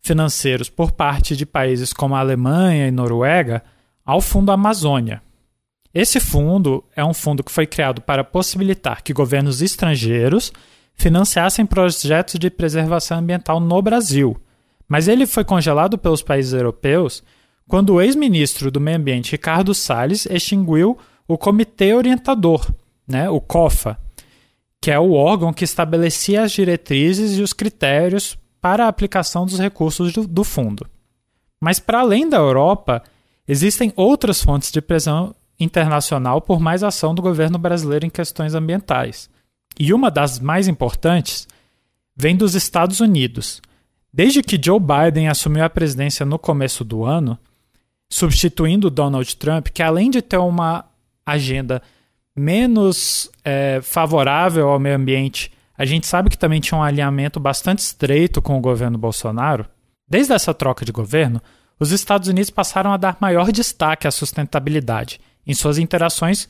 financeiros 0.01 0.69
por 0.69 0.91
parte 0.91 1.35
de 1.35 1.45
países 1.45 1.91
como 1.91 2.15
a 2.15 2.19
Alemanha 2.19 2.87
e 2.87 2.91
Noruega 2.91 3.63
ao 4.05 4.21
Fundo 4.21 4.51
Amazônia. 4.51 5.21
Esse 5.93 6.19
fundo 6.19 6.83
é 6.95 7.03
um 7.03 7.13
fundo 7.13 7.43
que 7.43 7.51
foi 7.51 7.65
criado 7.65 8.01
para 8.01 8.23
possibilitar 8.23 9.01
que 9.01 9.11
governos 9.11 9.61
estrangeiros 9.61 10.53
financiassem 10.93 11.65
projetos 11.65 12.37
de 12.37 12.49
preservação 12.49 13.17
ambiental 13.17 13.59
no 13.59 13.81
Brasil. 13.81 14.39
Mas 14.89 15.07
ele 15.07 15.27
foi 15.27 15.45
congelado 15.45 15.97
pelos 15.97 16.23
países 16.23 16.51
europeus 16.51 17.23
quando 17.67 17.93
o 17.93 18.01
ex-ministro 18.01 18.71
do 18.71 18.81
Meio 18.81 18.97
Ambiente 18.97 19.31
Ricardo 19.31 19.75
Salles 19.75 20.25
extinguiu 20.25 20.97
o 21.27 21.37
Comitê 21.37 21.93
Orientador, 21.93 22.65
né, 23.07 23.29
o 23.29 23.39
COFA, 23.39 23.99
que 24.81 24.89
é 24.89 24.99
o 24.99 25.11
órgão 25.11 25.53
que 25.53 25.63
estabelecia 25.63 26.41
as 26.41 26.51
diretrizes 26.51 27.37
e 27.37 27.43
os 27.43 27.53
critérios 27.53 28.35
para 28.59 28.85
a 28.85 28.87
aplicação 28.87 29.45
dos 29.45 29.59
recursos 29.59 30.11
do, 30.11 30.27
do 30.27 30.43
fundo. 30.43 30.87
Mas, 31.61 31.79
para 31.79 31.99
além 31.99 32.27
da 32.27 32.37
Europa, 32.37 33.03
existem 33.47 33.93
outras 33.95 34.41
fontes 34.41 34.71
de 34.71 34.81
pressão 34.81 35.35
internacional 35.59 36.41
por 36.41 36.59
mais 36.59 36.83
ação 36.83 37.13
do 37.13 37.21
governo 37.21 37.59
brasileiro 37.59 38.05
em 38.05 38.09
questões 38.09 38.55
ambientais. 38.55 39.29
E 39.79 39.93
uma 39.93 40.09
das 40.09 40.39
mais 40.39 40.67
importantes 40.67 41.47
vem 42.15 42.35
dos 42.35 42.55
Estados 42.55 42.99
Unidos. 42.99 43.61
Desde 44.11 44.41
que 44.41 44.59
Joe 44.61 44.79
Biden 44.79 45.27
assumiu 45.27 45.63
a 45.63 45.69
presidência 45.69 46.25
no 46.25 46.39
começo 46.39 46.83
do 46.83 47.05
ano, 47.05 47.37
substituindo 48.09 48.89
Donald 48.89 49.35
Trump, 49.37 49.67
que 49.67 49.83
além 49.83 50.09
de 50.09 50.21
ter 50.21 50.37
uma 50.37 50.85
agenda 51.25 51.81
menos 52.35 53.29
é, 53.43 53.79
favorável 53.81 54.69
ao 54.69 54.79
meio 54.79 54.95
ambiente, 54.95 55.51
a 55.77 55.85
gente 55.85 56.07
sabe 56.07 56.29
que 56.29 56.37
também 56.37 56.59
tinha 56.59 56.77
um 56.77 56.83
alinhamento 56.83 57.39
bastante 57.39 57.79
estreito 57.79 58.41
com 58.41 58.57
o 58.57 58.61
governo 58.61 58.97
Bolsonaro. 58.97 59.65
Desde 60.07 60.33
essa 60.33 60.53
troca 60.53 60.83
de 60.83 60.91
governo, 60.91 61.41
os 61.79 61.91
Estados 61.91 62.27
Unidos 62.27 62.49
passaram 62.49 62.91
a 62.91 62.97
dar 62.97 63.17
maior 63.21 63.51
destaque 63.51 64.07
à 64.07 64.11
sustentabilidade 64.11 65.21
em 65.45 65.53
suas 65.53 65.77
interações 65.77 66.49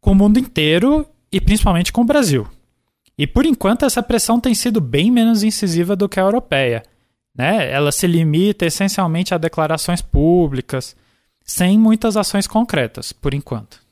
com 0.00 0.12
o 0.12 0.14
mundo 0.14 0.38
inteiro 0.38 1.06
e 1.30 1.40
principalmente 1.40 1.92
com 1.92 2.00
o 2.00 2.06
Brasil. 2.06 2.46
E 3.16 3.26
por 3.26 3.46
enquanto 3.46 3.84
essa 3.84 4.02
pressão 4.02 4.40
tem 4.40 4.54
sido 4.54 4.80
bem 4.80 5.10
menos 5.10 5.42
incisiva 5.42 5.94
do 5.94 6.08
que 6.08 6.18
a 6.18 6.24
europeia. 6.24 6.82
Né? 7.36 7.70
Ela 7.70 7.90
se 7.90 8.06
limita 8.06 8.64
essencialmente 8.64 9.34
a 9.34 9.38
declarações 9.38 10.00
públicas, 10.00 10.94
sem 11.44 11.78
muitas 11.78 12.16
ações 12.16 12.46
concretas, 12.46 13.12
por 13.12 13.34
enquanto. 13.34 13.82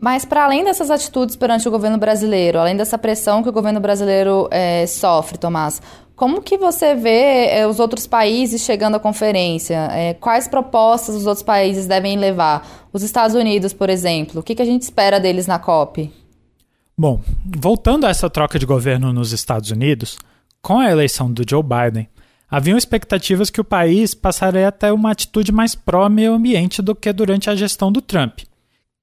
Mas 0.00 0.24
para 0.24 0.44
além 0.44 0.62
dessas 0.62 0.90
atitudes 0.90 1.34
perante 1.34 1.66
o 1.66 1.70
governo 1.70 1.98
brasileiro, 1.98 2.58
além 2.58 2.76
dessa 2.76 2.96
pressão 2.96 3.42
que 3.42 3.48
o 3.48 3.52
governo 3.52 3.80
brasileiro 3.80 4.48
é, 4.50 4.86
sofre, 4.86 5.38
Tomás, 5.38 5.82
como 6.14 6.42
que 6.42 6.56
você 6.56 6.94
vê 6.94 7.46
é, 7.46 7.66
os 7.66 7.80
outros 7.80 8.06
países 8.06 8.62
chegando 8.62 8.96
à 8.96 9.00
conferência? 9.00 9.88
É, 9.92 10.14
quais 10.14 10.46
propostas 10.46 11.16
os 11.16 11.26
outros 11.26 11.44
países 11.44 11.86
devem 11.86 12.16
levar? 12.16 12.88
Os 12.92 13.02
Estados 13.02 13.34
Unidos, 13.34 13.72
por 13.72 13.90
exemplo, 13.90 14.40
o 14.40 14.42
que, 14.42 14.54
que 14.54 14.62
a 14.62 14.64
gente 14.64 14.82
espera 14.82 15.18
deles 15.18 15.46
na 15.46 15.58
COP? 15.58 16.12
Bom, 16.96 17.20
voltando 17.44 18.04
a 18.06 18.10
essa 18.10 18.28
troca 18.28 18.58
de 18.58 18.66
governo 18.66 19.12
nos 19.12 19.32
Estados 19.32 19.70
Unidos, 19.70 20.18
com 20.60 20.80
a 20.80 20.90
eleição 20.90 21.32
do 21.32 21.44
Joe 21.48 21.62
Biden, 21.62 22.08
haviam 22.50 22.78
expectativas 22.78 23.50
que 23.50 23.60
o 23.60 23.64
país 23.64 24.14
passaria 24.14 24.68
a 24.68 24.72
ter 24.72 24.92
uma 24.92 25.10
atitude 25.10 25.52
mais 25.52 25.74
pró-meio 25.74 26.32
ambiente 26.32 26.80
do 26.80 26.94
que 26.94 27.12
durante 27.12 27.50
a 27.50 27.56
gestão 27.56 27.92
do 27.92 28.00
Trump, 28.00 28.40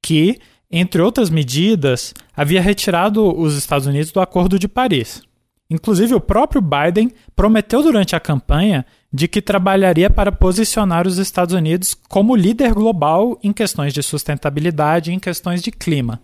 que 0.02 0.40
entre 0.72 1.02
outras 1.02 1.30
medidas, 1.30 2.14
havia 2.36 2.62
retirado 2.62 3.34
os 3.40 3.56
Estados 3.56 3.88
Unidos 3.88 4.12
do 4.12 4.20
Acordo 4.20 4.58
de 4.58 4.68
Paris. 4.68 5.22
Inclusive, 5.70 6.14
o 6.14 6.20
próprio 6.20 6.62
Biden 6.62 7.12
prometeu 7.36 7.82
durante 7.82 8.16
a 8.16 8.20
campanha 8.20 8.86
de 9.12 9.28
que 9.28 9.42
trabalharia 9.42 10.10
para 10.10 10.32
posicionar 10.32 11.08
os 11.08 11.18
Estados 11.18 11.56
Unidos 11.56 11.96
como 12.10 12.36
líder 12.36 12.74
global 12.74 13.40
em 13.42 13.54
questões 13.54 13.94
de 13.94 14.04
sustentabilidade 14.04 15.12
e 15.12 15.14
em 15.14 15.20
questões 15.20 15.62
de 15.62 15.72
clima. 15.72 16.22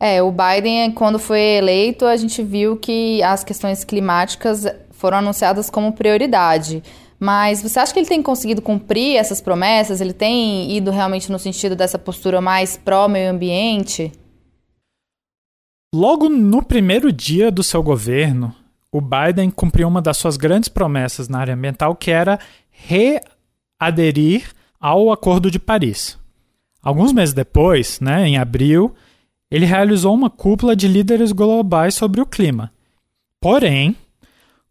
É, 0.00 0.22
o 0.22 0.30
Biden, 0.30 0.92
quando 0.92 1.18
foi 1.18 1.40
eleito, 1.40 2.04
a 2.04 2.16
gente 2.16 2.42
viu 2.42 2.76
que 2.76 3.22
as 3.22 3.42
questões 3.42 3.82
climáticas 3.82 4.64
foram 4.92 5.18
anunciadas 5.18 5.68
como 5.68 5.92
prioridade. 5.92 6.82
Mas 7.18 7.62
você 7.62 7.80
acha 7.80 7.92
que 7.92 7.98
ele 7.98 8.08
tem 8.08 8.22
conseguido 8.22 8.62
cumprir 8.62 9.16
essas 9.16 9.40
promessas? 9.40 10.00
Ele 10.00 10.12
tem 10.12 10.70
ido 10.76 10.92
realmente 10.92 11.32
no 11.32 11.38
sentido 11.38 11.74
dessa 11.74 11.98
postura 11.98 12.40
mais 12.40 12.76
pró-meio 12.76 13.30
ambiente? 13.30 14.12
Logo 15.92 16.28
no 16.28 16.62
primeiro 16.62 17.12
dia 17.12 17.50
do 17.50 17.64
seu 17.64 17.82
governo, 17.82 18.54
o 18.92 19.00
Biden 19.00 19.50
cumpriu 19.50 19.88
uma 19.88 20.00
das 20.00 20.16
suas 20.16 20.36
grandes 20.36 20.68
promessas 20.68 21.28
na 21.28 21.40
área 21.40 21.54
ambiental, 21.54 21.96
que 21.96 22.10
era 22.10 22.38
readerir 22.70 24.52
ao 24.78 25.10
Acordo 25.10 25.50
de 25.50 25.58
Paris. 25.58 26.16
Alguns 26.80 27.12
meses 27.12 27.34
depois, 27.34 27.98
né, 28.00 28.28
em 28.28 28.38
abril, 28.38 28.94
ele 29.50 29.66
realizou 29.66 30.14
uma 30.14 30.30
cúpula 30.30 30.76
de 30.76 30.86
líderes 30.86 31.32
globais 31.32 31.94
sobre 31.94 32.20
o 32.20 32.26
clima. 32.26 32.72
Porém, 33.40 33.96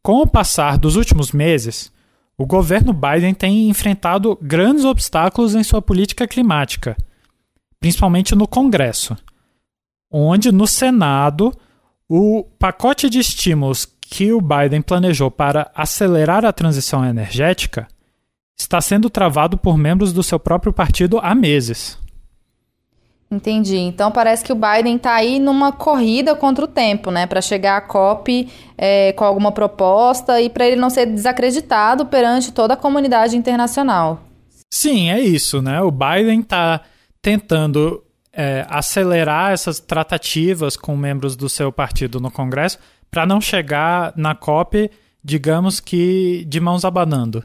com 0.02 0.22
o 0.22 0.28
passar 0.28 0.78
dos 0.78 0.96
últimos 0.96 1.32
meses, 1.32 1.92
o 2.38 2.46
governo 2.46 2.94
Biden 2.94 3.34
tem 3.34 3.70
enfrentado 3.70 4.38
grandes 4.42 4.86
obstáculos 4.86 5.56
em 5.56 5.64
sua 5.64 5.82
política 5.82 6.28
climática, 6.28 6.96
principalmente 7.80 8.36
no 8.36 8.48
Congresso, 8.48 9.18
onde 10.12 10.52
no 10.52 10.68
Senado 10.68 11.52
o 12.08 12.46
pacote 12.58 13.10
de 13.10 13.20
estímulos 13.20 13.86
que 14.00 14.32
o 14.32 14.40
Biden 14.40 14.82
planejou 14.82 15.30
para 15.30 15.70
acelerar 15.76 16.46
a 16.46 16.54
transição 16.54 17.04
energética 17.04 17.88
está 18.58 18.80
sendo 18.82 19.10
travado 19.10 19.58
por 19.58 19.78
membros 19.78 20.14
do 20.14 20.24
seu 20.24 20.40
próprio 20.40 20.72
partido 20.72 21.20
há 21.20 21.36
meses. 21.36 21.98
Entendi. 23.30 23.78
Então 23.78 24.10
parece 24.10 24.44
que 24.44 24.54
o 24.54 24.56
Biden 24.56 24.96
está 24.96 25.14
aí 25.14 25.38
numa 25.38 25.72
corrida 25.72 26.34
contra 26.34 26.64
o 26.64 26.68
tempo, 26.68 27.12
né? 27.12 27.28
Para 27.28 27.42
chegar 27.42 27.78
à 27.78 27.82
COP 27.82 28.48
é, 28.78 29.12
com 29.14 29.26
alguma 29.26 29.52
proposta 29.52 30.40
e 30.40 30.50
para 30.50 30.66
ele 30.66 30.78
não 30.78 30.90
ser 30.90 31.06
desacreditado 31.06 32.06
perante 32.06 32.54
toda 32.54 32.74
a 32.74 32.78
comunidade 32.78 33.36
internacional. 33.36 34.22
Sim, 34.72 35.10
é 35.10 35.20
isso, 35.20 35.62
né? 35.62 35.82
O 35.82 35.92
Biden 35.92 36.40
está 36.40 36.82
tentando 37.22 38.02
é, 38.32 38.66
acelerar 38.70 39.52
essas 39.52 39.80
tratativas 39.80 40.78
com 40.78 40.96
membros 40.96 41.36
do 41.36 41.50
seu 41.50 41.72
partido 41.72 42.22
no 42.22 42.32
Congresso 42.32 42.80
para 43.12 43.26
não 43.26 43.42
chegar 43.42 44.14
na 44.16 44.36
COP, 44.36 44.90
digamos 45.22 45.82
que 45.82 46.46
de 46.48 46.60
mãos 46.62 46.86
abanando. 46.86 47.44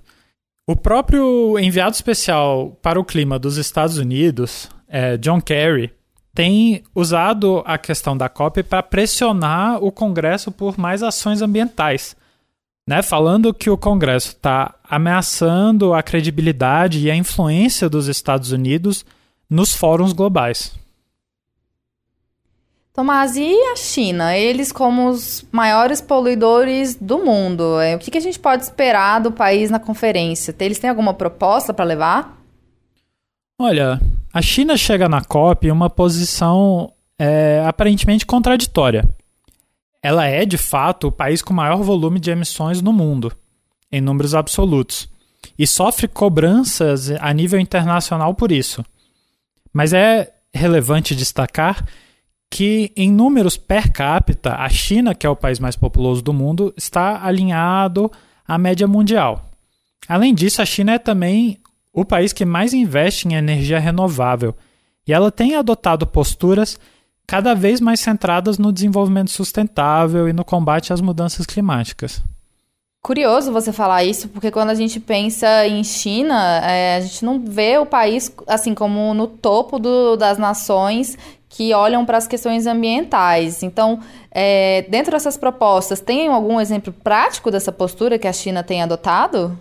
O 0.69 0.77
próprio 0.77 1.59
enviado 1.59 1.95
especial 1.95 2.79
para 2.81 3.01
o 3.01 3.05
clima 3.05 3.37
dos 3.37 3.57
Estados 3.57 3.99
Unidos, 3.99 4.69
é, 4.93 5.17
John 5.17 5.41
Kerry, 5.41 5.91
tem 6.35 6.85
usado 6.95 7.63
a 7.65 7.79
questão 7.79 8.15
da 8.15 8.29
COP 8.29 8.63
para 8.63 8.83
pressionar 8.83 9.83
o 9.83 9.91
Congresso 9.91 10.53
por 10.53 10.79
mais 10.79 11.03
ações 11.03 11.41
ambientais. 11.41 12.15
Né, 12.85 13.01
falando 13.01 13.55
que 13.55 13.71
o 13.71 13.79
Congresso 13.79 14.31
está 14.31 14.75
ameaçando 14.83 15.95
a 15.95 16.03
credibilidade 16.03 16.99
e 16.99 17.09
a 17.09 17.15
influência 17.15 17.89
dos 17.89 18.09
Estados 18.09 18.51
Unidos 18.51 19.07
nos 19.49 19.73
fóruns 19.73 20.13
globais. 20.13 20.75
Tomás, 22.93 23.37
e 23.37 23.55
a 23.73 23.77
China? 23.77 24.37
Eles 24.37 24.73
como 24.73 25.09
os 25.09 25.47
maiores 25.53 26.01
poluidores 26.01 26.97
do 26.97 27.25
mundo. 27.25 27.81
É, 27.81 27.95
o 27.95 28.01
que 28.01 28.19
a 28.19 28.21
gente 28.21 28.39
pode 28.39 28.65
esperar 28.65 29.21
do 29.21 29.31
país 29.31 29.71
na 29.71 29.79
conferência? 29.79 30.55
Eles 30.59 30.81
têm 30.81 30.91
alguma 30.91 31.15
proposta 31.15 31.73
para 31.73 31.85
levar? 31.85 32.37
Olha, 33.61 34.01
a 34.33 34.41
China 34.41 34.77
chega 34.77 35.09
na 35.09 35.23
COP 35.23 35.67
em 35.67 35.71
uma 35.71 35.91
posição 35.91 36.93
é, 37.19 37.63
aparentemente 37.67 38.25
contraditória. 38.25 39.09
Ela 40.03 40.27
é, 40.27 40.45
de 40.45 40.59
fato, 40.59 41.09
o 41.09 41.13
país 41.13 41.43
com 41.43 41.53
maior 41.53 41.83
volume 41.83 42.19
de 42.19 42.31
emissões 42.31 42.81
no 42.81 42.93
mundo, 42.93 43.33
em 43.91 44.01
números 44.01 44.35
absolutos, 44.35 45.09
e 45.59 45.67
sofre 45.67 46.09
cobranças 46.09 47.11
a 47.11 47.33
nível 47.33 47.61
internacional 47.61 48.35
por 48.35 48.51
isso. 48.51 48.85
Mas 49.73 49.93
é 49.93 50.33
relevante 50.53 51.15
destacar 51.15 51.87
que, 52.51 52.93
em 52.97 53.11
números 53.11 53.57
per 53.57 53.93
capita, 53.93 54.57
a 54.57 54.69
China, 54.69 55.15
que 55.15 55.27
é 55.27 55.31
o 55.31 55.37
país 55.37 55.59
mais 55.59 55.77
populoso 55.77 56.23
do 56.23 56.33
mundo, 56.33 56.75
está 56.77 57.25
alinhado 57.25 58.11
à 58.47 58.59
média 58.59 58.87
mundial. 58.87 59.51
Além 60.09 60.35
disso, 60.35 60.61
a 60.61 60.67
China 60.67 60.93
é 60.93 60.99
também 60.99 61.61
o 61.93 62.05
país 62.05 62.33
que 62.33 62.45
mais 62.45 62.73
investe 62.73 63.29
em 63.29 63.35
energia 63.35 63.79
renovável, 63.79 64.55
e 65.07 65.13
ela 65.13 65.31
tem 65.31 65.57
adotado 65.57 66.07
posturas 66.07 66.79
cada 67.27 67.55
vez 67.55 67.81
mais 67.81 68.01
centradas 68.01 68.59
no 68.59 68.73
desenvolvimento 68.73 69.31
sustentável 69.31 70.29
e 70.29 70.33
no 70.33 70.45
combate 70.45 70.93
às 70.93 71.01
mudanças 71.01 71.47
climáticas. 71.47 72.23
Curioso 73.03 73.53
você 73.53 73.73
falar 73.73 74.05
isso, 74.05 74.29
porque 74.29 74.51
quando 74.51 74.71
a 74.71 74.75
gente 74.75 75.01
pensa 75.01 75.67
em 75.67 75.83
China, 75.83 76.61
é, 76.65 76.97
a 76.97 77.01
gente 77.01 77.25
não 77.25 77.45
vê 77.45 77.77
o 77.77 77.85
país 77.85 78.33
assim 78.47 78.75
como 78.75 79.13
no 79.13 79.27
topo 79.27 79.81
do, 79.81 80.17
das 80.17 80.39
nações 80.39 81.19
que 81.49 81.75
olham 81.75 82.07
para 82.07 82.17
as 82.17 82.29
questões 82.29 82.65
ambientais. 82.67 83.63
Então, 83.65 83.99
é, 84.31 84.83
dentro 84.89 85.11
dessas 85.11 85.37
propostas, 85.37 86.01
tem 86.01 86.29
algum 86.29 86.61
exemplo 86.61 86.93
prático 86.93 87.51
dessa 87.51 87.73
postura 87.73 88.19
que 88.21 88.29
a 88.29 88.33
China 88.33 88.63
tem 88.63 88.83
adotado? 88.83 89.59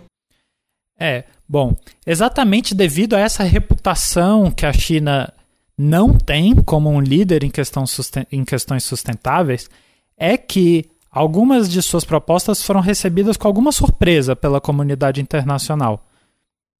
É, 0.98 1.24
bom, 1.52 1.76
exatamente 2.06 2.74
devido 2.74 3.14
a 3.14 3.20
essa 3.20 3.42
reputação 3.42 4.50
que 4.50 4.64
a 4.64 4.72
China 4.72 5.30
não 5.76 6.16
tem 6.16 6.54
como 6.56 6.88
um 6.88 6.98
líder 6.98 7.44
em, 7.44 7.50
questão 7.50 7.84
em 8.32 8.42
questões 8.42 8.84
sustentáveis 8.84 9.68
é 10.16 10.38
que 10.38 10.86
algumas 11.10 11.70
de 11.70 11.82
suas 11.82 12.06
propostas 12.06 12.62
foram 12.62 12.80
recebidas 12.80 13.36
com 13.36 13.46
alguma 13.46 13.70
surpresa 13.70 14.34
pela 14.34 14.62
comunidade 14.62 15.20
internacional. 15.20 16.06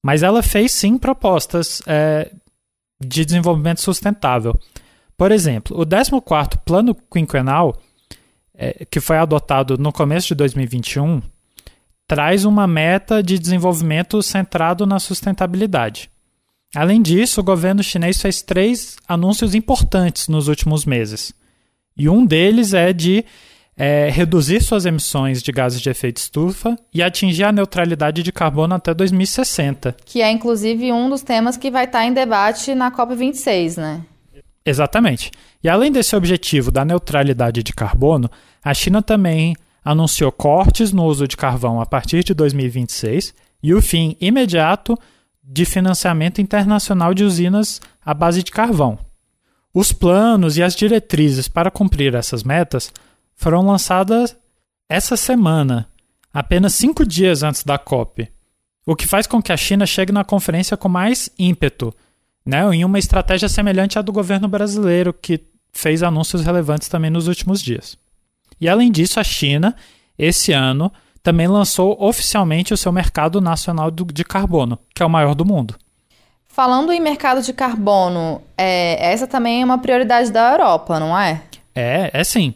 Mas 0.03 0.23
ela 0.23 0.41
fez 0.41 0.71
sim 0.71 0.97
propostas 0.97 1.83
é, 1.85 2.31
de 2.99 3.23
desenvolvimento 3.23 3.79
sustentável. 3.79 4.59
Por 5.15 5.31
exemplo, 5.31 5.79
o 5.79 5.85
14º 5.85 6.57
Plano 6.65 6.95
Quinquenal, 6.95 7.77
é, 8.55 8.85
que 8.89 8.99
foi 8.99 9.19
adotado 9.19 9.77
no 9.77 9.93
começo 9.93 10.29
de 10.29 10.35
2021, 10.35 11.21
traz 12.07 12.45
uma 12.45 12.67
meta 12.67 13.23
de 13.23 13.39
desenvolvimento 13.39 14.21
centrado 14.21 14.85
na 14.85 14.99
sustentabilidade. 14.99 16.09
Além 16.75 17.01
disso, 17.01 17.41
o 17.41 17.43
governo 17.43 17.83
chinês 17.83 18.21
fez 18.21 18.41
três 18.41 18.97
anúncios 19.07 19.53
importantes 19.53 20.27
nos 20.27 20.47
últimos 20.47 20.85
meses. 20.85 21.33
E 21.95 22.09
um 22.09 22.25
deles 22.25 22.73
é 22.73 22.91
de 22.91 23.23
é, 23.77 24.09
reduzir 24.09 24.61
suas 24.61 24.85
emissões 24.85 25.41
de 25.41 25.51
gases 25.51 25.81
de 25.81 25.89
efeito 25.89 26.17
estufa 26.17 26.75
e 26.93 27.01
atingir 27.01 27.43
a 27.43 27.51
neutralidade 27.51 28.23
de 28.23 28.31
carbono 28.31 28.75
até 28.75 28.93
2060. 28.93 29.95
Que 30.05 30.21
é, 30.21 30.31
inclusive, 30.31 30.91
um 30.91 31.09
dos 31.09 31.21
temas 31.21 31.57
que 31.57 31.71
vai 31.71 31.85
estar 31.85 32.05
em 32.05 32.13
debate 32.13 32.73
na 32.73 32.91
COP26, 32.91 33.77
né? 33.77 34.01
Exatamente. 34.65 35.31
E 35.63 35.69
além 35.69 35.91
desse 35.91 36.15
objetivo 36.15 36.71
da 36.71 36.85
neutralidade 36.85 37.61
de 37.61 37.73
carbono, 37.73 38.29
a 38.63 38.73
China 38.73 39.01
também 39.01 39.55
anunciou 39.83 40.31
cortes 40.31 40.91
no 40.91 41.03
uso 41.05 41.27
de 41.27 41.35
carvão 41.35 41.81
a 41.81 41.85
partir 41.85 42.23
de 42.23 42.33
2026 42.33 43.33
e 43.61 43.73
o 43.73 43.81
fim 43.81 44.15
imediato 44.19 44.97
de 45.43 45.65
financiamento 45.65 46.39
internacional 46.39 47.13
de 47.13 47.23
usinas 47.23 47.81
à 48.03 48.13
base 48.13 48.41
de 48.43 48.51
carvão. 48.51 48.97
Os 49.73 49.91
planos 49.91 50.57
e 50.57 50.63
as 50.63 50.75
diretrizes 50.75 51.47
para 51.47 51.71
cumprir 51.71 52.13
essas 52.13 52.43
metas 52.43 52.91
foram 53.35 53.65
lançadas 53.65 54.37
essa 54.87 55.17
semana, 55.17 55.89
apenas 56.31 56.75
cinco 56.75 57.05
dias 57.05 57.41
antes 57.41 57.63
da 57.63 57.77
COP, 57.77 58.29
o 58.85 58.95
que 58.95 59.07
faz 59.07 59.25
com 59.25 59.41
que 59.41 59.51
a 59.51 59.57
China 59.57 59.85
chegue 59.85 60.11
na 60.11 60.23
conferência 60.23 60.77
com 60.77 60.87
mais 60.87 61.29
ímpeto, 61.39 61.93
né, 62.45 62.63
em 62.75 62.85
uma 62.85 62.99
estratégia 62.99 63.49
semelhante 63.49 63.97
à 63.97 64.01
do 64.01 64.11
governo 64.11 64.47
brasileiro, 64.47 65.13
que 65.13 65.41
fez 65.71 66.03
anúncios 66.03 66.43
relevantes 66.43 66.87
também 66.87 67.09
nos 67.09 67.27
últimos 67.27 67.61
dias. 67.61 67.97
E 68.63 68.69
além 68.69 68.89
disso, 68.89 69.19
a 69.19 69.25
China, 69.25 69.75
esse 70.17 70.53
ano, 70.53 70.89
também 71.21 71.47
lançou 71.47 72.01
oficialmente 72.01 72.73
o 72.73 72.77
seu 72.77 72.93
mercado 72.93 73.41
nacional 73.41 73.91
de 73.91 74.23
carbono, 74.23 74.79
que 74.95 75.03
é 75.03 75.05
o 75.05 75.09
maior 75.09 75.35
do 75.35 75.43
mundo. 75.43 75.75
Falando 76.47 76.93
em 76.93 77.01
mercado 77.01 77.41
de 77.41 77.51
carbono, 77.51 78.41
é, 78.57 79.11
essa 79.11 79.27
também 79.27 79.61
é 79.61 79.65
uma 79.65 79.79
prioridade 79.79 80.31
da 80.31 80.51
Europa, 80.51 80.97
não 80.97 81.17
é? 81.17 81.41
É, 81.75 82.09
é 82.13 82.23
sim. 82.23 82.53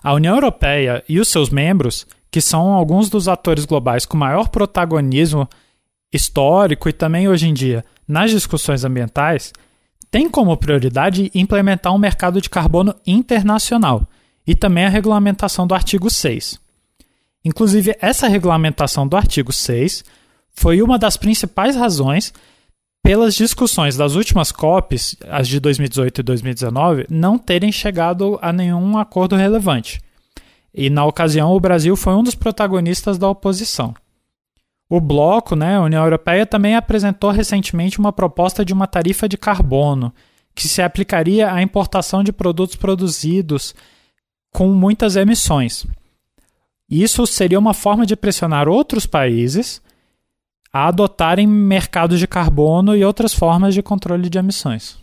A 0.00 0.14
União 0.14 0.36
Europeia 0.36 1.02
e 1.08 1.18
os 1.18 1.26
seus 1.26 1.50
membros, 1.50 2.06
que 2.30 2.40
são 2.40 2.72
alguns 2.72 3.10
dos 3.10 3.26
atores 3.26 3.64
globais 3.64 4.06
com 4.06 4.16
maior 4.16 4.50
protagonismo 4.50 5.48
histórico 6.12 6.88
e 6.88 6.92
também 6.92 7.28
hoje 7.28 7.48
em 7.48 7.52
dia 7.52 7.84
nas 8.06 8.30
discussões 8.30 8.84
ambientais, 8.84 9.52
têm 10.08 10.30
como 10.30 10.56
prioridade 10.56 11.32
implementar 11.34 11.92
um 11.92 11.98
mercado 11.98 12.40
de 12.40 12.48
carbono 12.48 12.94
internacional 13.04 14.06
e 14.48 14.54
também 14.54 14.86
a 14.86 14.88
regulamentação 14.88 15.66
do 15.66 15.74
artigo 15.74 16.08
6. 16.08 16.58
Inclusive, 17.44 17.94
essa 18.00 18.26
regulamentação 18.26 19.06
do 19.06 19.14
artigo 19.14 19.52
6 19.52 20.02
foi 20.48 20.80
uma 20.80 20.98
das 20.98 21.18
principais 21.18 21.76
razões 21.76 22.32
pelas 23.02 23.34
discussões 23.34 23.94
das 23.94 24.14
últimas 24.14 24.50
COPs, 24.50 25.16
as 25.28 25.46
de 25.46 25.60
2018 25.60 26.20
e 26.20 26.22
2019, 26.22 27.06
não 27.10 27.36
terem 27.36 27.70
chegado 27.70 28.38
a 28.40 28.50
nenhum 28.50 28.96
acordo 28.96 29.36
relevante. 29.36 30.00
E 30.72 30.88
na 30.88 31.04
ocasião, 31.04 31.52
o 31.52 31.60
Brasil 31.60 31.94
foi 31.94 32.14
um 32.14 32.22
dos 32.22 32.34
protagonistas 32.34 33.18
da 33.18 33.28
oposição. 33.28 33.94
O 34.88 34.98
bloco, 34.98 35.54
né, 35.54 35.76
a 35.76 35.82
União 35.82 36.02
Europeia, 36.02 36.46
também 36.46 36.74
apresentou 36.74 37.30
recentemente 37.30 37.98
uma 37.98 38.14
proposta 38.14 38.64
de 38.64 38.72
uma 38.72 38.86
tarifa 38.86 39.28
de 39.28 39.36
carbono, 39.36 40.10
que 40.54 40.66
se 40.66 40.80
aplicaria 40.80 41.52
à 41.52 41.60
importação 41.60 42.24
de 42.24 42.32
produtos 42.32 42.76
produzidos 42.76 43.74
com 44.52 44.68
muitas 44.68 45.16
emissões. 45.16 45.86
Isso 46.88 47.26
seria 47.26 47.58
uma 47.58 47.74
forma 47.74 48.06
de 48.06 48.16
pressionar 48.16 48.68
outros 48.68 49.06
países 49.06 49.82
a 50.72 50.88
adotarem 50.88 51.46
mercados 51.46 52.18
de 52.18 52.26
carbono 52.26 52.96
e 52.96 53.04
outras 53.04 53.32
formas 53.34 53.74
de 53.74 53.82
controle 53.82 54.28
de 54.28 54.38
emissões. 54.38 54.96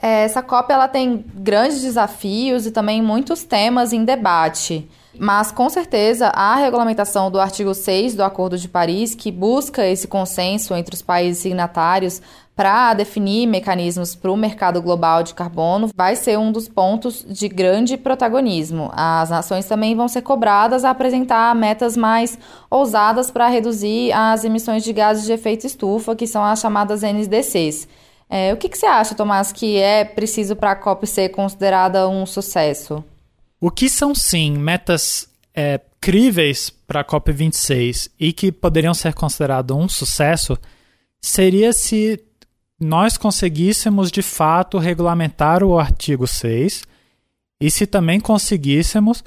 É, 0.00 0.24
essa 0.24 0.42
COP 0.42 0.72
ela 0.72 0.88
tem 0.88 1.24
grandes 1.34 1.82
desafios 1.82 2.66
e 2.66 2.70
também 2.70 3.00
muitos 3.00 3.44
temas 3.44 3.92
em 3.92 4.04
debate. 4.04 4.88
Mas, 5.18 5.52
com 5.52 5.68
certeza, 5.68 6.28
a 6.28 6.56
regulamentação 6.56 7.30
do 7.30 7.38
artigo 7.38 7.74
6 7.74 8.14
do 8.14 8.24
Acordo 8.24 8.56
de 8.56 8.68
Paris, 8.68 9.14
que 9.14 9.30
busca 9.30 9.86
esse 9.86 10.08
consenso 10.08 10.74
entre 10.74 10.94
os 10.94 11.02
países 11.02 11.42
signatários 11.42 12.22
para 12.54 12.92
definir 12.92 13.46
mecanismos 13.46 14.14
para 14.14 14.30
o 14.30 14.36
mercado 14.36 14.80
global 14.82 15.22
de 15.22 15.32
carbono, 15.32 15.88
vai 15.96 16.14
ser 16.14 16.38
um 16.38 16.52
dos 16.52 16.68
pontos 16.68 17.24
de 17.26 17.48
grande 17.48 17.96
protagonismo. 17.96 18.90
As 18.92 19.30
nações 19.30 19.64
também 19.64 19.96
vão 19.96 20.06
ser 20.06 20.22
cobradas 20.22 20.84
a 20.84 20.90
apresentar 20.90 21.54
metas 21.54 21.96
mais 21.96 22.38
ousadas 22.70 23.30
para 23.30 23.48
reduzir 23.48 24.12
as 24.12 24.44
emissões 24.44 24.84
de 24.84 24.92
gases 24.92 25.24
de 25.24 25.32
efeito 25.32 25.66
estufa, 25.66 26.14
que 26.14 26.26
são 26.26 26.44
as 26.44 26.60
chamadas 26.60 27.02
NDCs. 27.02 27.88
É, 28.28 28.52
o 28.52 28.56
que, 28.56 28.68
que 28.68 28.78
você 28.78 28.86
acha, 28.86 29.14
Tomás, 29.14 29.52
que 29.52 29.76
é 29.76 30.04
preciso 30.04 30.54
para 30.54 30.72
a 30.72 30.76
COP 30.76 31.06
ser 31.06 31.30
considerada 31.30 32.08
um 32.08 32.24
sucesso? 32.26 33.04
O 33.60 33.70
que 33.70 33.88
são, 33.88 34.14
sim, 34.14 34.52
metas 34.52 35.28
é, 35.54 35.80
críveis 36.00 36.70
para 36.70 37.00
a 37.00 37.04
COP26 37.04 38.10
e 38.18 38.32
que 38.32 38.50
poderiam 38.50 38.94
ser 38.94 39.14
consideradas 39.14 39.76
um 39.76 39.88
sucesso 39.88 40.58
seria 41.20 41.72
se 41.72 42.20
nós 42.82 43.16
conseguíssemos 43.16 44.10
de 44.10 44.22
fato 44.22 44.78
regulamentar 44.78 45.62
o 45.62 45.78
artigo 45.78 46.26
6 46.26 46.82
e 47.60 47.70
se 47.70 47.86
também 47.86 48.20
conseguíssemos 48.20 49.24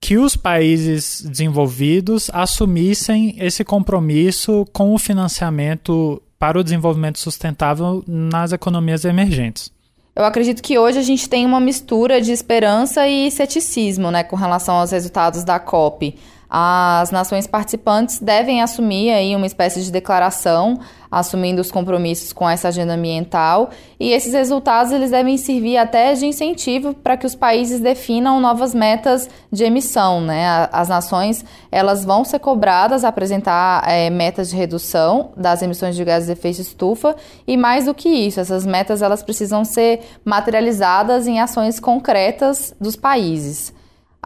que 0.00 0.18
os 0.18 0.36
países 0.36 1.22
desenvolvidos 1.22 2.30
assumissem 2.32 3.36
esse 3.38 3.64
compromisso 3.64 4.66
com 4.72 4.92
o 4.92 4.98
financiamento 4.98 6.22
para 6.38 6.58
o 6.58 6.64
desenvolvimento 6.64 7.18
sustentável 7.18 8.04
nas 8.06 8.52
economias 8.52 9.04
emergentes. 9.04 9.70
Eu 10.14 10.24
acredito 10.24 10.62
que 10.62 10.78
hoje 10.78 10.98
a 10.98 11.02
gente 11.02 11.28
tem 11.28 11.44
uma 11.44 11.60
mistura 11.60 12.20
de 12.20 12.32
esperança 12.32 13.06
e 13.06 13.30
ceticismo, 13.30 14.10
né, 14.10 14.22
com 14.22 14.36
relação 14.36 14.76
aos 14.76 14.90
resultados 14.90 15.44
da 15.44 15.58
COP. 15.58 16.14
As 16.48 17.10
nações 17.10 17.46
participantes 17.46 18.20
devem 18.20 18.62
assumir 18.62 19.10
aí 19.10 19.34
uma 19.34 19.46
espécie 19.46 19.82
de 19.82 19.90
declaração, 19.90 20.78
assumindo 21.10 21.60
os 21.60 21.72
compromissos 21.72 22.32
com 22.32 22.48
essa 22.48 22.68
agenda 22.68 22.94
ambiental, 22.94 23.70
e 23.98 24.10
esses 24.10 24.32
resultados 24.32 24.92
eles 24.92 25.10
devem 25.10 25.36
servir 25.36 25.76
até 25.76 26.14
de 26.14 26.26
incentivo 26.26 26.94
para 26.94 27.16
que 27.16 27.26
os 27.26 27.34
países 27.34 27.80
definam 27.80 28.40
novas 28.40 28.74
metas 28.74 29.28
de 29.50 29.64
emissão, 29.64 30.20
né? 30.20 30.68
As 30.72 30.88
nações 30.88 31.44
elas 31.70 32.04
vão 32.04 32.24
ser 32.24 32.38
cobradas 32.38 33.04
a 33.04 33.08
apresentar 33.08 33.82
é, 33.88 34.08
metas 34.10 34.50
de 34.50 34.56
redução 34.56 35.30
das 35.36 35.62
emissões 35.62 35.96
de 35.96 36.04
gases 36.04 36.26
de 36.26 36.32
efeito 36.32 36.60
estufa, 36.60 37.16
e 37.46 37.56
mais 37.56 37.86
do 37.86 37.94
que 37.94 38.08
isso, 38.08 38.38
essas 38.38 38.64
metas 38.64 39.02
elas 39.02 39.22
precisam 39.22 39.64
ser 39.64 40.00
materializadas 40.24 41.26
em 41.26 41.40
ações 41.40 41.80
concretas 41.80 42.74
dos 42.80 42.94
países. 42.94 43.75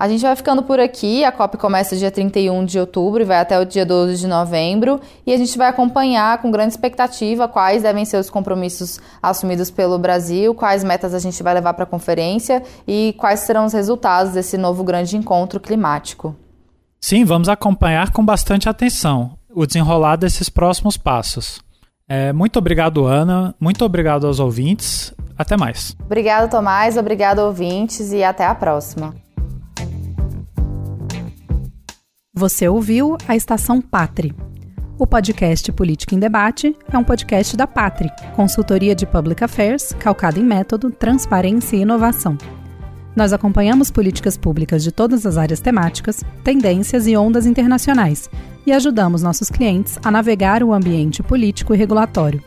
A 0.00 0.08
gente 0.08 0.22
vai 0.22 0.34
ficando 0.34 0.62
por 0.62 0.80
aqui. 0.80 1.26
A 1.26 1.30
COP 1.30 1.58
começa 1.58 1.94
dia 1.94 2.10
31 2.10 2.64
de 2.64 2.80
outubro 2.80 3.20
e 3.20 3.26
vai 3.26 3.38
até 3.38 3.60
o 3.60 3.66
dia 3.66 3.84
12 3.84 4.16
de 4.16 4.26
novembro. 4.26 4.98
E 5.26 5.32
a 5.34 5.36
gente 5.36 5.58
vai 5.58 5.68
acompanhar 5.68 6.40
com 6.40 6.50
grande 6.50 6.72
expectativa 6.72 7.46
quais 7.46 7.82
devem 7.82 8.06
ser 8.06 8.16
os 8.16 8.30
compromissos 8.30 8.98
assumidos 9.22 9.70
pelo 9.70 9.98
Brasil, 9.98 10.54
quais 10.54 10.82
metas 10.82 11.12
a 11.12 11.18
gente 11.18 11.42
vai 11.42 11.52
levar 11.52 11.74
para 11.74 11.84
a 11.84 11.86
conferência 11.86 12.62
e 12.88 13.14
quais 13.18 13.40
serão 13.40 13.66
os 13.66 13.74
resultados 13.74 14.32
desse 14.32 14.56
novo 14.56 14.82
grande 14.82 15.18
encontro 15.18 15.60
climático. 15.60 16.34
Sim, 16.98 17.22
vamos 17.26 17.50
acompanhar 17.50 18.10
com 18.10 18.24
bastante 18.24 18.70
atenção 18.70 19.32
o 19.54 19.66
desenrolar 19.66 20.16
desses 20.16 20.48
próximos 20.48 20.96
passos. 20.96 21.60
É, 22.08 22.32
muito 22.32 22.58
obrigado, 22.58 23.04
Ana. 23.04 23.54
Muito 23.60 23.84
obrigado 23.84 24.26
aos 24.26 24.40
ouvintes. 24.40 25.12
Até 25.36 25.58
mais. 25.58 25.94
Obrigado, 26.02 26.50
Tomás. 26.50 26.96
Obrigado, 26.96 27.40
ouvintes. 27.40 28.12
E 28.12 28.24
até 28.24 28.46
a 28.46 28.54
próxima. 28.54 29.14
Você 32.40 32.66
ouviu 32.66 33.16
a 33.29 33.37
Estação 33.37 33.83
Pátri. 33.83 34.35
O 34.98 35.07
podcast 35.07 35.70
Política 35.72 36.14
em 36.14 36.18
Debate 36.18 36.74
é 36.90 36.96
um 36.96 37.05
podcast 37.05 37.55
da 37.55 37.66
Pátri, 37.66 38.11
consultoria 38.35 38.94
de 38.94 39.05
Public 39.05 39.44
Affairs 39.44 39.94
calcada 39.98 40.38
em 40.38 40.42
método, 40.42 40.90
transparência 40.90 41.76
e 41.76 41.83
inovação. 41.83 42.38
Nós 43.14 43.35
acompanhamos 43.35 43.90
políticas 43.90 44.38
públicas 44.38 44.83
de 44.83 44.90
todas 44.90 45.26
as 45.26 45.37
áreas 45.37 45.61
temáticas, 45.61 46.24
tendências 46.42 47.07
e 47.07 47.14
ondas 47.14 47.44
internacionais 47.44 48.31
e 48.66 48.72
ajudamos 48.72 49.22
nossos 49.22 49.50
clientes 49.50 49.98
a 50.03 50.11
navegar 50.11 50.62
o 50.62 50.72
ambiente 50.72 51.22
político 51.22 51.74
e 51.74 51.76
regulatório. 51.76 52.42